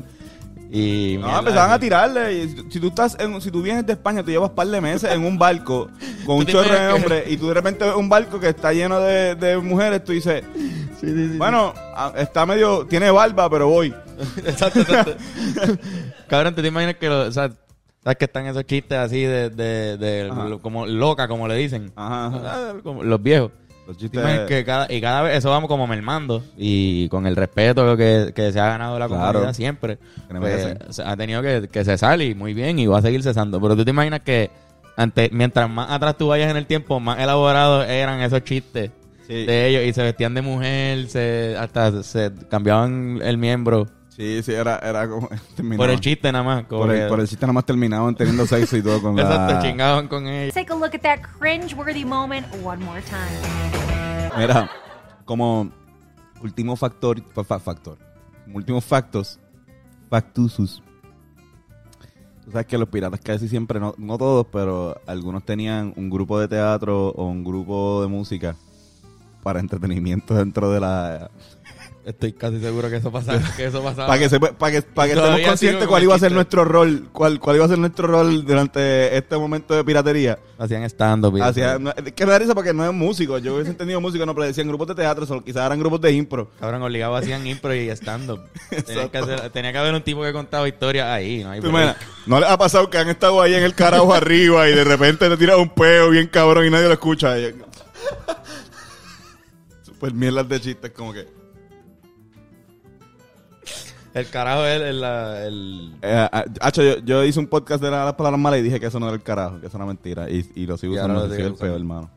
Y 0.71 1.15
No, 1.17 1.25
mierda, 1.25 1.39
empezaban 1.39 1.71
a 1.71 1.79
tirarle. 1.79 2.33
Y 2.43 2.49
si, 2.69 2.79
tú 2.79 2.87
estás 2.89 3.17
en, 3.19 3.41
si 3.41 3.49
tú 3.49 3.61
vienes 3.63 3.85
de 3.87 3.93
España, 3.93 4.21
tú 4.21 4.29
llevas 4.29 4.51
par 4.51 4.67
de 4.67 4.79
meses 4.81 5.11
en 5.11 5.25
un 5.25 5.39
barco 5.39 5.89
con 6.25 6.37
un 6.37 6.45
chorro 6.45 6.69
de 6.71 6.89
hombres 6.93 7.23
y 7.31 7.37
tú 7.37 7.47
de 7.47 7.53
repente 7.55 7.85
ves 7.85 7.95
un 7.95 8.07
barco 8.09 8.39
que 8.39 8.49
está 8.49 8.71
lleno 8.73 8.99
de, 8.99 9.33
de 9.35 9.57
mujeres, 9.57 10.03
tú 10.03 10.11
dices, 10.11 10.43
Sí, 10.99 11.07
sí, 11.07 11.29
sí. 11.31 11.37
bueno, 11.37 11.73
está 12.17 12.45
medio, 12.45 12.85
tiene 12.85 13.09
barba, 13.09 13.49
pero 13.49 13.67
voy. 13.69 13.93
exacto, 14.45 14.81
exacto. 14.81 15.15
Cabrón, 16.27 16.53
¿te, 16.53 16.61
te 16.61 16.67
imaginas 16.67 16.95
que 16.97 17.07
lo- 17.07 17.21
o 17.27 17.31
sea, 17.31 17.49
sabes 18.03 18.17
que 18.17 18.25
están 18.25 18.45
esos 18.45 18.65
chistes 18.65 18.97
así 18.97 19.21
de, 19.23 19.49
de, 19.49 19.97
de 19.97 20.59
como 20.61 20.85
loca, 20.85 21.27
como 21.27 21.47
le 21.47 21.55
dicen? 21.55 21.91
Ajá, 21.95 22.25
ajá. 22.27 22.41
Ah, 22.45 22.73
como 22.83 23.03
los 23.03 23.23
viejos. 23.23 23.51
Los 23.89 23.97
¿Te 23.97 24.03
chistes- 24.05 24.21
imaginas 24.21 24.47
que 24.47 24.63
cada, 24.63 24.91
y 24.93 25.01
cada 25.01 25.23
vez 25.23 25.37
eso 25.37 25.49
vamos 25.49 25.67
como 25.67 25.87
mermando 25.87 26.43
y 26.55 27.09
con 27.09 27.25
el 27.25 27.35
respeto 27.35 27.97
que, 27.97 28.31
que 28.35 28.51
se 28.51 28.59
ha 28.59 28.67
ganado 28.67 28.97
la 28.99 29.07
Claro. 29.07 29.25
comunidad 29.33 29.53
siempre 29.53 29.97
Que 30.27 30.35
pues, 30.39 30.99
ha 31.03 31.17
tenido 31.17 31.41
que, 31.41 31.67
que 31.71 31.83
cesar 31.83 32.21
y 32.21 32.35
muy 32.35 32.53
bien 32.53 32.77
y 32.77 32.85
va 32.85 32.99
a 32.99 33.01
seguir 33.01 33.23
cesando 33.23 33.59
pero 33.59 33.75
tú 33.75 33.83
te 33.83 33.89
imaginas 33.89 34.19
que 34.19 34.51
ante, 34.95 35.29
mientras 35.33 35.67
más 35.69 35.89
atrás 35.89 36.15
tú 36.17 36.27
vayas 36.27 36.51
en 36.51 36.57
el 36.57 36.67
tiempo 36.67 36.99
más 36.99 37.19
elaborados 37.19 37.87
eran 37.89 38.21
esos 38.21 38.43
chistes 38.43 38.91
Sí. 39.27 39.45
de 39.45 39.67
ellos 39.67 39.83
y 39.83 39.93
se 39.93 40.01
vestían 40.03 40.33
de 40.33 40.41
mujer 40.41 41.07
se 41.07 41.55
hasta 41.59 42.01
se 42.03 42.31
cambiaban 42.49 43.19
el 43.23 43.37
miembro 43.37 43.87
Sí, 44.09 44.41
sí, 44.43 44.51
era, 44.51 44.79
era 44.79 45.07
como. 45.07 45.29
terminaba. 45.55 45.77
por 45.85 45.89
el 45.91 45.99
chiste 46.01 46.29
nada 46.31 46.43
más 46.43 46.63
Por 46.65 46.91
el, 46.93 47.07
por 47.07 47.21
el 47.21 47.27
chiste 47.27 47.45
nada 47.45 47.53
más 47.53 47.63
terminaban 47.65 48.13
teniendo 48.15 48.45
sexo 48.45 48.75
y 48.75 48.81
todo 48.81 49.01
con 49.01 49.15
la. 49.15 49.21
exacto 49.21 49.61
chingaban 49.65 50.07
con 50.09 50.27
ellos 50.27 50.53
Take 50.53 50.73
a 50.73 50.75
look 50.75 50.93
at 50.93 51.01
that 51.01 51.19
cringe-worthy 51.39 52.03
moment 52.03 52.45
one 52.63 52.83
more 52.83 53.01
time. 53.03 53.78
Mira, 54.37 54.69
como 55.25 55.69
último 56.41 56.75
factor, 56.75 57.21
fa- 57.33 57.43
fa- 57.43 57.59
factor, 57.59 57.97
últimos 58.53 58.83
factos, 58.85 59.39
factusus. 60.09 60.81
Tú 62.45 62.51
sabes 62.51 62.67
que 62.67 62.77
los 62.77 62.89
piratas 62.89 63.19
casi 63.21 63.47
siempre, 63.47 63.79
no, 63.79 63.93
no 63.97 64.17
todos, 64.17 64.47
pero 64.51 64.99
algunos 65.05 65.43
tenían 65.43 65.93
un 65.95 66.09
grupo 66.09 66.39
de 66.39 66.47
teatro 66.47 67.09
o 67.09 67.25
un 67.27 67.43
grupo 67.43 68.01
de 68.01 68.07
música 68.07 68.55
para 69.43 69.59
entretenimiento 69.59 70.33
dentro 70.33 70.71
de 70.71 70.79
la 70.79 71.29
Estoy 72.05 72.33
casi 72.33 72.59
seguro 72.59 72.89
que 72.89 72.95
eso 72.95 73.11
pasaba. 73.11 73.39
Que 73.55 73.65
eso 73.65 73.83
pasaba. 73.83 74.07
Para 74.07 74.19
que, 74.19 74.39
para 74.39 74.71
que, 74.71 74.81
para 74.81 75.07
que 75.07 75.13
estemos 75.13 75.41
conscientes 75.41 75.87
cuál 75.87 76.03
iba 76.03 76.15
a 76.15 76.19
ser 76.19 76.31
nuestro 76.31 76.65
rol, 76.65 77.09
cuál, 77.11 77.39
cuál 77.39 77.57
iba 77.57 77.65
a 77.65 77.67
ser 77.67 77.77
nuestro 77.77 78.07
rol 78.07 78.45
durante 78.45 79.15
este 79.15 79.37
momento 79.37 79.75
de 79.75 79.83
piratería. 79.83 80.39
Hacían 80.57 80.83
stand-up. 80.83 81.37
es 81.37 82.13
que 82.13 82.25
me 82.25 82.31
da 82.31 82.39
risa 82.39 82.55
porque 82.55 82.73
no 82.73 82.85
es 82.85 82.93
músico. 82.93 83.37
Yo 83.37 83.55
hubiese 83.55 83.71
entendido 83.71 84.01
músico, 84.01 84.25
no, 84.25 84.33
pero 84.33 84.47
decían 84.47 84.67
grupos 84.67 84.87
de 84.87 84.95
teatro, 84.95 85.25
solo, 85.25 85.43
quizás 85.43 85.65
eran 85.65 85.79
grupos 85.79 86.01
de 86.01 86.11
impro. 86.13 86.49
Cabrón, 86.59 86.81
obligado 86.83 87.15
hacían 87.15 87.45
impro 87.45 87.75
y 87.75 87.89
stand-up. 87.89 88.41
Que 88.69 89.49
tenía 89.51 89.71
que 89.71 89.77
haber 89.77 89.93
un 89.93 90.01
tipo 90.01 90.23
que 90.23 90.33
contaba 90.33 90.67
historias 90.67 91.07
ahí. 91.07 91.43
No 91.43 91.51
hay 91.51 91.61
¿Tú 91.61 91.71
break. 91.71 91.83
imaginas? 91.83 92.07
¿No 92.25 92.39
les 92.39 92.49
ha 92.49 92.57
pasado 92.57 92.89
que 92.89 92.97
han 92.97 93.09
estado 93.09 93.41
ahí 93.41 93.53
en 93.53 93.63
el 93.63 93.75
carajo 93.75 94.13
arriba 94.13 94.67
y 94.69 94.75
de 94.75 94.83
repente 94.83 95.29
te 95.29 95.37
tiras 95.37 95.57
un 95.57 95.69
peo 95.69 96.09
bien 96.09 96.27
cabrón 96.27 96.65
y 96.65 96.69
nadie 96.69 96.87
lo 96.87 96.93
escucha? 96.93 97.35
Super 99.83 100.13
mierdas 100.13 100.47
de 100.47 100.61
chistes, 100.61 100.91
como 100.91 101.13
que. 101.13 101.38
El 104.13 104.27
carajo 104.29 104.65
es 104.65 104.81
el, 104.81 105.01
la- 105.01 105.45
el- 105.45 105.93
Eh, 106.01 106.27
ah, 106.31 106.43
hacho, 106.61 106.81
yo, 106.83 106.97
yo 106.99 107.23
hice 107.23 107.39
un 107.39 107.47
podcast 107.47 107.81
de 107.83 107.91
la- 107.91 108.05
las 108.05 108.13
palabras 108.15 108.39
malas 108.41 108.59
y 108.59 108.63
dije 108.63 108.79
que 108.79 108.87
eso 108.87 108.99
no 108.99 109.05
era 109.07 109.15
el 109.15 109.21
carajo, 109.21 109.59
que 109.59 109.67
eso 109.67 109.77
era 109.77 109.85
mentira. 109.85 110.29
Y, 110.29 110.49
y 110.55 110.65
lo 110.65 110.77
sigo 110.77 110.93
Y 110.93 110.97
usando, 110.97 111.27
lo 111.27 111.33
soy 111.33 111.43
el 111.43 111.53
peor, 111.55 111.75
hermano. 111.75 112.09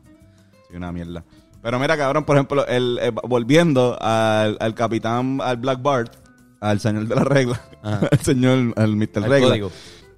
Soy 0.67 0.77
una 0.77 0.91
mierda. 0.91 1.23
Pero 1.61 1.79
mira, 1.79 1.95
cabrón, 1.95 2.25
por 2.25 2.35
ejemplo, 2.35 2.65
el, 2.67 2.99
eh, 3.01 3.11
volviendo 3.27 3.97
al, 4.01 4.57
al 4.59 4.73
capitán, 4.75 5.39
al 5.41 5.57
Black 5.57 5.81
Bart, 5.81 6.13
al 6.59 6.79
señor 6.79 7.07
de 7.07 7.15
la 7.15 7.23
regla, 7.23 7.61
Ajá. 7.81 8.07
al 8.11 8.19
señor, 8.19 8.73
al 8.75 8.95
Mr. 8.95 9.09
el 9.17 9.23
Regla. 9.25 9.47
código. 9.49 9.71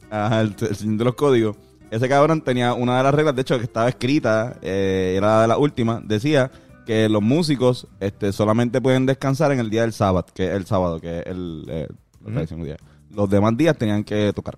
Ajá, 0.10 0.42
el, 0.42 0.56
el 0.60 0.76
señor 0.76 0.98
de 0.98 1.04
los 1.06 1.16
códigos. 1.16 1.58
Ese 1.92 2.10
cabrón 2.10 2.42
tenía 2.42 2.74
una 2.74 2.98
de 2.98 3.04
las 3.04 3.14
reglas, 3.14 3.36
de 3.36 3.42
hecho, 3.42 3.58
que 3.58 3.64
estaba 3.66 3.88
escrita, 3.90 4.58
eh, 4.62 5.14
era 5.18 5.42
de 5.44 5.48
la 5.50 5.58
última, 5.58 6.02
decía 6.04 6.50
que 6.86 7.10
los 7.10 7.22
músicos 7.22 7.88
este, 8.00 8.32
solamente 8.32 8.80
pueden 8.82 9.06
descansar 9.06 9.52
en 9.52 9.60
el 9.60 9.70
día 9.70 9.82
del 9.82 9.94
sábado, 9.94 10.26
que 10.34 10.46
es 10.48 10.52
el 10.54 10.66
sábado, 10.66 11.00
que 11.00 11.20
es 11.20 11.26
el, 11.28 11.66
eh, 11.68 11.88
la 12.24 12.32
tradición 12.32 12.64
día. 12.64 12.78
Los 13.12 13.30
demás 13.30 13.56
días 13.58 13.78
tenían 13.78 14.04
que 14.04 14.32
tocar. 14.34 14.58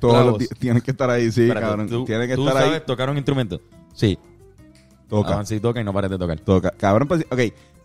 Todos 0.00 0.24
los 0.24 0.38
días 0.38 0.50
tienen 0.58 0.80
que 0.82 0.90
estar 0.90 1.10
ahí, 1.10 1.30
sí, 1.30 1.42
Espérate, 1.42 1.66
cabrón. 1.66 1.88
¿tú, 1.88 2.04
tienen 2.04 2.28
que 2.28 2.34
tú 2.34 2.46
estar 2.48 2.62
sabes 2.62 2.80
ahí. 2.80 2.86
tocar 2.86 3.10
un 3.10 3.16
instrumento? 3.16 3.60
Sí. 3.94 4.18
Toca. 5.08 5.32
Avanza 5.34 5.54
y 5.54 5.60
toca 5.60 5.80
y 5.80 5.84
no 5.84 5.92
pares 5.92 6.10
de 6.10 6.18
tocar. 6.18 6.40
Toca. 6.40 6.70
Cabrón, 6.70 7.08
pues, 7.08 7.26
ok. 7.30 7.40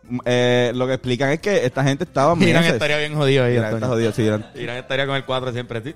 mm, 0.09 0.19
eh, 0.23 0.71
lo 0.73 0.87
que 0.87 0.93
explican 0.93 1.31
es 1.31 1.39
que 1.39 1.65
esta 1.65 1.83
gente 1.83 2.05
estaba 2.05 2.33
Irán 2.41 2.61
meses. 2.61 2.73
estaría 2.73 2.97
bien 2.97 3.13
jodido 3.15 3.43
ahí. 3.43 3.55
Irán 3.55 3.73
está 3.73 3.87
jodido, 3.87 4.11
sí, 4.13 4.21
Irán. 4.21 4.45
Irán 4.55 4.77
estaría 4.77 5.05
con 5.05 5.15
el 5.17 5.25
4 5.25 5.51
siempre. 5.51 5.95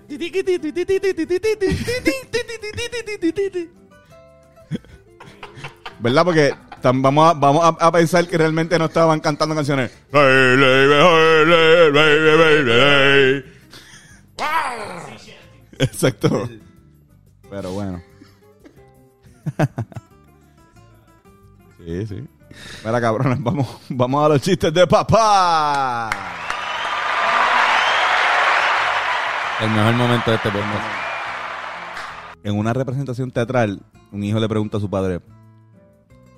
¿Verdad? 5.99 6.25
Porque 6.25 6.53
tam- 6.81 7.01
vamos, 7.01 7.29
a, 7.29 7.33
vamos 7.33 7.63
a, 7.63 7.67
a 7.87 7.91
pensar 7.91 8.27
que 8.27 8.37
realmente 8.37 8.77
no 8.79 8.85
estaban 8.85 9.19
cantando 9.19 9.55
canciones. 9.55 9.91
Exacto. 15.79 16.49
Pero 17.49 17.71
bueno. 17.71 18.01
sí, 21.85 22.07
sí. 22.07 22.27
Mira, 22.85 23.01
cabrones, 23.01 23.41
vamos, 23.41 23.67
vamos 23.89 24.25
a 24.25 24.29
los 24.29 24.41
chistes 24.41 24.73
de 24.73 24.85
papá. 24.87 26.09
El 29.61 29.69
mejor 29.69 29.93
momento 29.93 30.31
de 30.31 30.37
este 30.37 30.49
podcast. 30.49 30.85
En 32.43 32.57
una 32.57 32.73
representación 32.73 33.29
teatral, 33.31 33.81
un 34.11 34.23
hijo 34.23 34.39
le 34.39 34.49
pregunta 34.49 34.77
a 34.77 34.79
su 34.79 34.89
padre, 34.89 35.21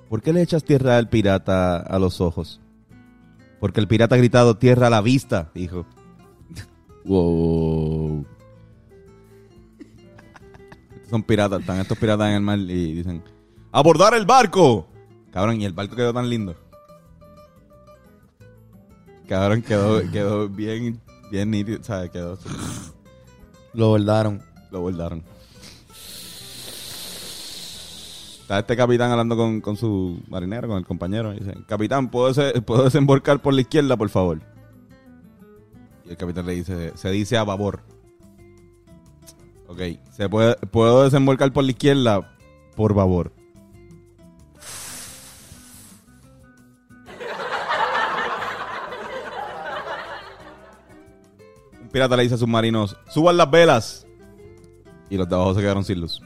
¿por 0.08 0.22
qué 0.22 0.32
le 0.32 0.42
echas 0.42 0.64
tierra 0.64 0.96
al 0.96 1.08
pirata 1.08 1.76
a 1.78 1.98
los 1.98 2.20
ojos? 2.20 2.60
Porque 3.60 3.80
el 3.80 3.88
pirata 3.88 4.14
ha 4.14 4.18
gritado 4.18 4.56
tierra 4.56 4.86
a 4.88 4.90
la 4.90 5.00
vista, 5.00 5.50
dijo. 5.54 5.86
Wow. 7.04 8.24
Estos 10.94 11.10
son 11.10 11.22
piratas, 11.22 11.60
están 11.60 11.78
estos 11.80 11.98
piratas 11.98 12.28
en 12.28 12.34
el 12.34 12.40
mar 12.40 12.58
y 12.58 12.94
dicen, 12.94 13.22
¡abordar 13.72 14.14
el 14.14 14.24
barco! 14.24 14.86
Cabrón, 15.30 15.60
y 15.60 15.66
el 15.66 15.72
barco 15.74 15.96
quedó 15.96 16.14
tan 16.14 16.30
lindo. 16.30 16.56
Cabrón, 19.28 19.60
quedó, 19.62 20.00
quedó 20.10 20.48
bien, 20.48 21.00
bien 21.30 21.50
nítido, 21.50 21.82
¿sabes? 21.82 22.10
Quedó, 22.10 22.38
Lo 23.74 23.88
bordaron. 23.88 24.42
lo 24.70 24.80
bordaron. 24.80 25.22
Está 28.44 28.58
este 28.58 28.76
capitán 28.76 29.10
hablando 29.10 29.38
con, 29.38 29.62
con 29.62 29.74
su 29.74 30.22
marinero, 30.28 30.68
con 30.68 30.76
el 30.76 30.84
compañero. 30.84 31.32
Y 31.32 31.38
dice, 31.38 31.54
capitán, 31.66 32.10
¿puedo, 32.10 32.34
se- 32.34 32.60
¿puedo 32.60 32.84
desembarcar 32.84 33.40
por 33.40 33.54
la 33.54 33.62
izquierda, 33.62 33.96
por 33.96 34.10
favor? 34.10 34.40
Y 36.04 36.10
el 36.10 36.16
capitán 36.18 36.44
le 36.44 36.52
dice, 36.52 36.92
se 36.94 37.10
dice 37.10 37.38
a 37.38 37.44
babor. 37.44 37.80
Ok, 39.66 39.80
¿se 40.12 40.28
puede, 40.28 40.56
¿puedo 40.70 41.04
desembarcar 41.04 41.54
por 41.54 41.64
la 41.64 41.70
izquierda, 41.70 42.36
por 42.76 42.92
babor? 42.92 43.32
Un 51.80 51.88
pirata 51.88 52.16
le 52.16 52.22
dice 52.24 52.34
a 52.34 52.38
sus 52.38 52.48
marinos, 52.48 52.96
suban 53.08 53.36
las 53.36 53.50
velas. 53.50 54.06
Y 55.10 55.16
los 55.16 55.28
de 55.28 55.34
abajo 55.34 55.54
se 55.54 55.60
quedaron 55.60 55.84
sin 55.84 56.00
luz. 56.00 56.20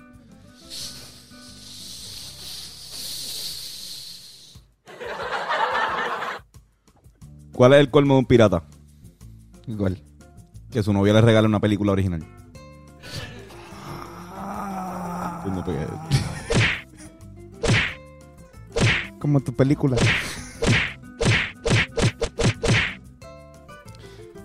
¿Cuál 7.59 7.73
es 7.73 7.81
el 7.81 7.91
colmo 7.91 8.15
de 8.15 8.21
un 8.21 8.27
pirata? 8.27 8.63
Igual. 9.67 10.01
Que 10.71 10.81
su 10.81 10.93
novia 10.93 11.13
le 11.13 11.21
regale 11.23 11.49
una 11.49 11.59
película 11.59 11.91
original. 11.91 12.25
Por 15.43 15.65
qué. 15.65 15.87
Como 19.19 19.41
tu 19.41 19.53
película. 19.57 19.97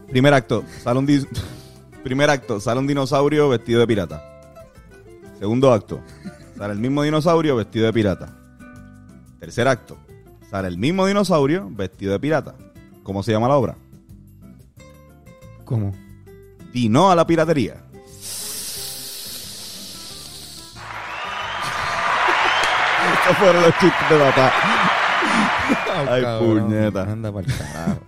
Primer 0.10 0.34
acto, 0.34 0.63
sale 0.84 0.97
un 0.97 1.06
dis- 1.06 1.28
Primer 2.04 2.32
acto, 2.32 2.60
sale 2.60 2.80
un 2.80 2.88
dinosaurio 2.88 3.47
vestido 3.47 3.80
de 3.82 3.86
pirata. 3.86 4.23
Segundo 5.38 5.71
acto, 5.71 6.02
sale 6.58 6.73
el 6.73 6.80
mismo 6.80 7.04
dinosaurio 7.04 7.56
vestido 7.58 7.86
de 7.86 7.93
pirata. 7.93 8.36
Tercer 9.39 9.67
acto, 9.67 9.99
sale 10.49 10.67
el 10.67 10.80
mismo 10.80 11.06
dinosaurio 11.06 11.69
vestido 11.69 12.13
de 12.13 12.19
pirata. 12.19 12.56
¿Cómo 13.04 13.22
se 13.24 13.32
llama 13.32 13.48
la 13.48 13.56
obra? 13.58 13.76
¿Cómo? 15.66 15.94
Dino 16.72 17.12
a 17.12 17.16
la 17.16 17.26
piratería. 17.28 17.76
Estos 23.22 23.38
fueron 23.38 23.62
los 23.63 23.74
chistes 23.80 24.10
de 24.10 24.18
papá. 24.18 24.52
Ay, 26.10 26.24
puñeta. 26.39 27.04
Anda 27.04 27.32
pa'l 27.32 27.46
carajo. 27.46 28.00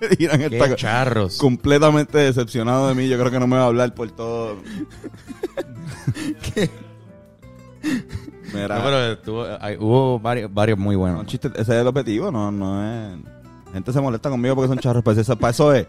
Irán 0.18 0.38
Qué 0.40 0.46
está 0.58 0.76
charros. 0.76 1.38
completamente 1.38 2.18
decepcionado 2.18 2.88
de 2.88 2.94
mí. 2.94 3.08
Yo 3.08 3.18
creo 3.18 3.30
que 3.30 3.40
no 3.40 3.46
me 3.46 3.56
va 3.56 3.62
a 3.62 3.66
hablar 3.66 3.94
por 3.94 4.10
todo. 4.10 4.56
Mira, 8.52 8.76
No, 8.78 8.84
pero 8.84 9.12
estuvo- 9.12 9.46
hay- 9.60 9.76
hubo 9.78 10.18
varios, 10.20 10.52
varios 10.52 10.78
muy 10.78 10.94
no, 10.94 11.00
buenos. 11.00 11.26
chiste, 11.26 11.48
ese 11.48 11.60
es 11.62 11.68
el 11.80 11.86
objetivo, 11.86 12.30
no, 12.30 12.50
no 12.50 12.82
es. 13.14 13.18
La 13.66 13.72
gente 13.72 13.92
se 13.92 14.00
molesta 14.00 14.30
conmigo 14.30 14.54
porque 14.54 14.68
son 14.68 14.78
charros, 14.78 15.02
pues 15.02 15.18
eso, 15.18 15.36
para 15.36 15.50
eso 15.50 15.72
es. 15.74 15.86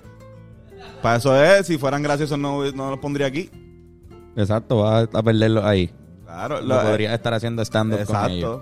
Para 1.01 1.17
eso 1.17 1.41
es, 1.43 1.67
si 1.67 1.77
fueran 1.77 2.01
graciosos 2.03 2.37
no, 2.37 2.69
no 2.71 2.89
los 2.91 2.99
pondría 2.99 3.27
aquí. 3.27 3.49
Exacto, 4.35 4.77
vas 4.83 5.07
a 5.13 5.23
perderlo 5.23 5.65
ahí. 5.65 5.91
Claro, 6.25 6.61
Lo 6.61 6.75
lo- 6.75 6.81
podrías 6.83 7.13
estar 7.13 7.33
haciendo 7.33 7.61
stand-up 7.63 8.03
con 8.05 8.29
ellos. 8.31 8.61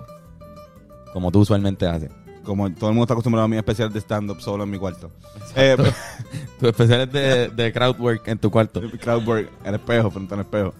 Como 1.12 1.30
tú 1.32 1.40
usualmente 1.40 1.86
haces. 1.86 2.10
Como 2.44 2.72
todo 2.72 2.90
el 2.90 2.94
mundo 2.94 3.04
está 3.04 3.14
acostumbrado 3.14 3.46
a 3.46 3.48
mi 3.48 3.56
especial 3.56 3.92
de 3.92 3.98
stand-up 4.00 4.40
solo 4.40 4.64
en 4.64 4.70
mi 4.70 4.78
cuarto. 4.78 5.10
Eh, 5.56 5.76
Tu 6.60 6.68
especial 6.68 7.00
es 7.02 7.12
de, 7.12 7.48
de 7.48 7.72
crowdwork 7.72 8.28
en 8.28 8.38
tu 8.38 8.50
cuarto. 8.50 8.80
crowdwork, 9.00 9.50
el 9.64 9.74
espejo, 9.74 10.10
frente 10.10 10.34
al 10.34 10.40
espejo. 10.40 10.74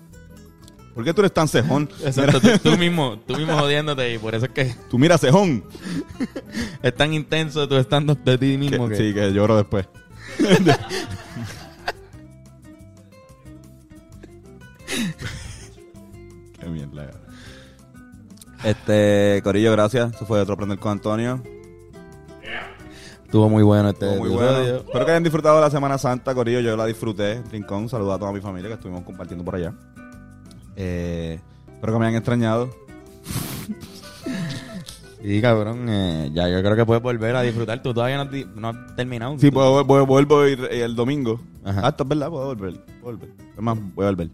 ¿Por 0.96 1.04
qué 1.04 1.12
tú 1.12 1.20
eres 1.20 1.34
tan 1.34 1.46
cejón? 1.46 1.90
Exacto, 2.06 2.40
tú, 2.40 2.48
tú 2.70 2.78
mismo, 2.78 3.18
tú 3.26 3.36
mismo 3.36 3.54
jodiéndote 3.58 4.14
y 4.14 4.18
por 4.18 4.34
eso 4.34 4.46
es 4.46 4.52
que 4.52 4.74
Tú 4.88 4.98
mira 4.98 5.18
cejón. 5.18 5.62
es 6.82 6.94
tan 6.94 7.12
intenso 7.12 7.68
tu 7.68 7.76
stand-up 7.76 8.18
de 8.24 8.38
ti 8.38 8.56
mismo 8.56 8.88
que... 8.88 8.96
Sí, 8.96 9.12
que 9.12 9.30
lloro 9.30 9.58
después. 9.58 9.86
Qué 16.58 16.66
mierda. 16.66 17.10
Este, 18.64 19.42
Corillo, 19.44 19.72
gracias. 19.72 20.14
Eso 20.14 20.24
fue 20.24 20.40
otro 20.40 20.54
aprender 20.54 20.78
con 20.78 20.92
Antonio. 20.92 21.42
Estuvo 23.22 23.50
muy 23.50 23.62
bueno 23.64 23.90
este 23.90 24.06
Estuvo 24.06 24.24
muy 24.24 24.34
episodio. 24.34 24.62
bueno. 24.62 24.76
Espero 24.78 25.04
que 25.04 25.10
hayan 25.10 25.22
disfrutado 25.24 25.56
de 25.56 25.60
la 25.60 25.70
Semana 25.70 25.98
Santa, 25.98 26.34
Corillo. 26.34 26.60
Yo 26.60 26.74
la 26.74 26.86
disfruté. 26.86 27.42
Rincón, 27.52 27.90
saludo 27.90 28.14
a 28.14 28.18
toda 28.18 28.32
mi 28.32 28.40
familia 28.40 28.68
que 28.68 28.74
estuvimos 28.74 29.04
compartiendo 29.04 29.44
por 29.44 29.56
allá. 29.56 29.74
Eh, 30.76 31.40
espero 31.74 31.92
que 31.94 31.98
me 31.98 32.06
hayan 32.06 32.18
extrañado. 32.18 32.70
Sí, 35.26 35.40
cabrón, 35.40 35.88
eh, 35.88 36.30
ya 36.32 36.48
yo 36.48 36.60
creo 36.60 36.76
que 36.76 36.86
puedes 36.86 37.02
volver 37.02 37.34
a 37.34 37.42
disfrutar. 37.42 37.82
Tú 37.82 37.92
todavía 37.92 38.24
no, 38.24 38.30
no 38.54 38.68
has 38.68 38.94
terminado. 38.94 39.36
Sí, 39.40 39.50
puedo, 39.50 39.84
vuelvo, 39.84 40.06
vuelvo 40.06 40.46
ir 40.46 40.68
eh, 40.70 40.84
el 40.84 40.94
domingo. 40.94 41.40
Ajá. 41.64 41.80
Ah, 41.84 41.88
esto 41.88 42.04
es 42.04 42.08
verdad, 42.10 42.28
puedo 42.28 42.46
volver. 42.46 42.74
Puedo 43.02 43.16
volver. 43.16 43.30
Es 43.56 43.60
más, 43.60 43.76
voy 43.96 44.04
a 44.04 44.10
volver. 44.10 44.28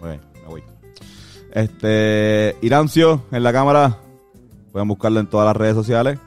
Ok, 0.00 0.06
me 0.42 0.46
voy. 0.46 0.62
Este, 1.50 2.56
Irancio 2.62 3.24
en 3.32 3.42
la 3.42 3.52
cámara. 3.52 3.98
Pueden 4.70 4.86
buscarlo 4.86 5.18
en 5.18 5.26
todas 5.26 5.44
las 5.44 5.56
redes 5.56 5.74
sociales. 5.74 6.20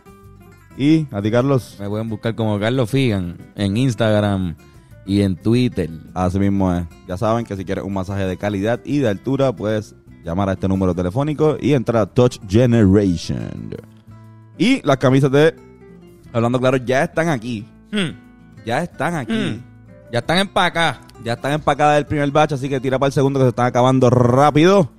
Y 0.78 1.08
a 1.12 1.22
ti, 1.22 1.32
Carlos. 1.32 1.78
Me 1.80 1.88
pueden 1.88 2.10
buscar 2.10 2.36
como 2.36 2.60
Carlos 2.60 2.90
Figan 2.90 3.38
en 3.56 3.78
Instagram 3.78 4.58
y 5.06 5.22
en 5.22 5.36
Twitter. 5.36 5.90
Así 6.14 6.40
mismo 6.40 6.74
es. 6.74 6.86
Ya 7.08 7.18
saben 7.18 7.46
que 7.46 7.56
si 7.56 7.64
quieres 7.66 7.84
un 7.84 7.94
masaje 7.94 8.26
de 8.26 8.38
calidad 8.38 8.80
y 8.84 8.98
de 9.00 9.10
altura, 9.10 9.56
puedes 9.56 9.96
llamar 10.24 10.50
a 10.50 10.54
este 10.54 10.68
número 10.68 10.94
telefónico 10.96 11.58
y 11.60 11.74
entrar 11.74 12.02
a 12.02 12.06
Touch 12.08 12.40
Generation. 12.50 13.76
Y 14.58 14.82
las 14.86 14.98
camisas 14.98 15.32
de 15.32 15.56
Hablando 16.34 16.60
Claro 16.60 16.78
ya 16.78 17.04
están 17.04 17.30
aquí. 17.30 17.68
Hmm, 17.92 18.12
Ya 18.66 18.82
están 18.84 19.16
aquí. 19.16 19.34
hmm. 19.34 19.62
Ya 20.12 20.20
están 20.20 20.38
empacadas. 20.40 21.00
Ya 21.24 21.34
están 21.34 21.52
empacadas 21.54 21.96
del 21.96 22.06
primer 22.06 22.30
batch, 22.32 22.54
así 22.54 22.70
que 22.70 22.80
tira 22.80 23.00
para 23.00 23.08
el 23.08 23.14
segundo 23.14 23.40
que 23.40 23.46
se 23.46 23.50
están 23.50 23.66
acabando 23.66 24.10
rápido. 24.10 24.90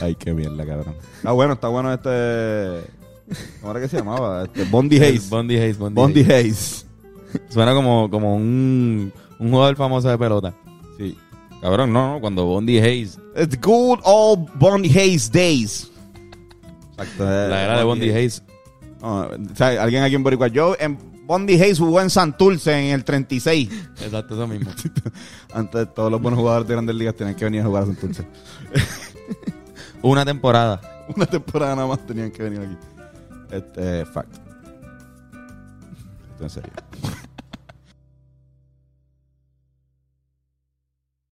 Ay, 0.02 0.16
qué 0.16 0.34
mierda, 0.34 0.66
cabrón. 0.66 0.96
Está 1.18 1.32
bueno, 1.32 1.54
está 1.54 1.68
bueno 1.68 1.94
este. 1.94 2.82
¿Cómo 3.62 3.72
era 3.72 3.82
que 3.82 3.88
se 3.88 3.98
llamaba? 3.98 4.44
Este, 4.44 4.64
Bondi 4.66 5.02
Hayes. 5.02 5.30
Bondi 5.30 5.58
Hayes. 5.58 5.78
Bondi, 5.78 5.96
Bondi 5.96 6.22
Hayes. 6.22 6.34
Hayes. 6.34 6.86
Suena 7.50 7.74
como, 7.74 8.10
como 8.10 8.36
un, 8.36 9.12
un 9.40 9.52
jugador 9.52 9.76
famoso 9.76 10.10
de 10.10 10.18
pelota. 10.18 10.54
Sí. 10.98 11.18
Cabrón, 11.62 11.94
no, 11.94 12.16
no, 12.16 12.22
cuando 12.22 12.46
Bondi 12.46 12.80
Hayes. 12.80 13.18
It's 13.38 13.60
good 13.60 14.00
old 14.04 14.50
Bondi 14.56 14.90
Hayes 14.90 15.32
days. 15.32 15.90
Exacto. 16.92 17.24
La 17.24 17.64
era 17.64 17.78
de 17.78 17.84
Bondi 17.84 18.10
Hayes. 18.10 18.44
No, 19.02 19.22
o 19.22 19.56
sea, 19.56 19.82
alguien 19.82 20.04
aquí 20.04 20.16
en 20.16 20.24
Boricua. 20.24 20.48
Yo 20.48 20.76
en 20.80 20.98
Bondi 21.26 21.54
Hayes 21.54 21.80
jugó 21.80 22.02
en 22.02 22.10
Santurce 22.10 22.74
en 22.74 22.94
el 22.94 23.04
36. 23.04 23.70
Exacto, 24.02 24.36
eso 24.36 24.48
mismo. 24.48 24.72
Antes 25.54 25.94
todos 25.94 26.12
los 26.12 26.22
buenos 26.22 26.40
jugadores 26.40 26.68
de 26.68 26.74
grandes 26.74 26.96
ligas 26.96 27.16
tenían 27.16 27.36
que 27.36 27.46
venir 27.46 27.62
a 27.62 27.66
jugar 27.66 27.84
a 27.84 27.86
Santurce. 27.88 28.28
Una 30.02 30.26
temporada. 30.26 30.82
Una 31.16 31.26
temporada 31.26 31.76
nada 31.76 31.88
más 31.88 32.06
tenían 32.06 32.32
que 32.32 32.44
venir 32.44 32.62
aquí. 32.62 32.78
Este, 33.52 34.06
fact. 34.06 34.36
Esto 36.32 36.44
en 36.44 36.50
serio. 36.50 36.74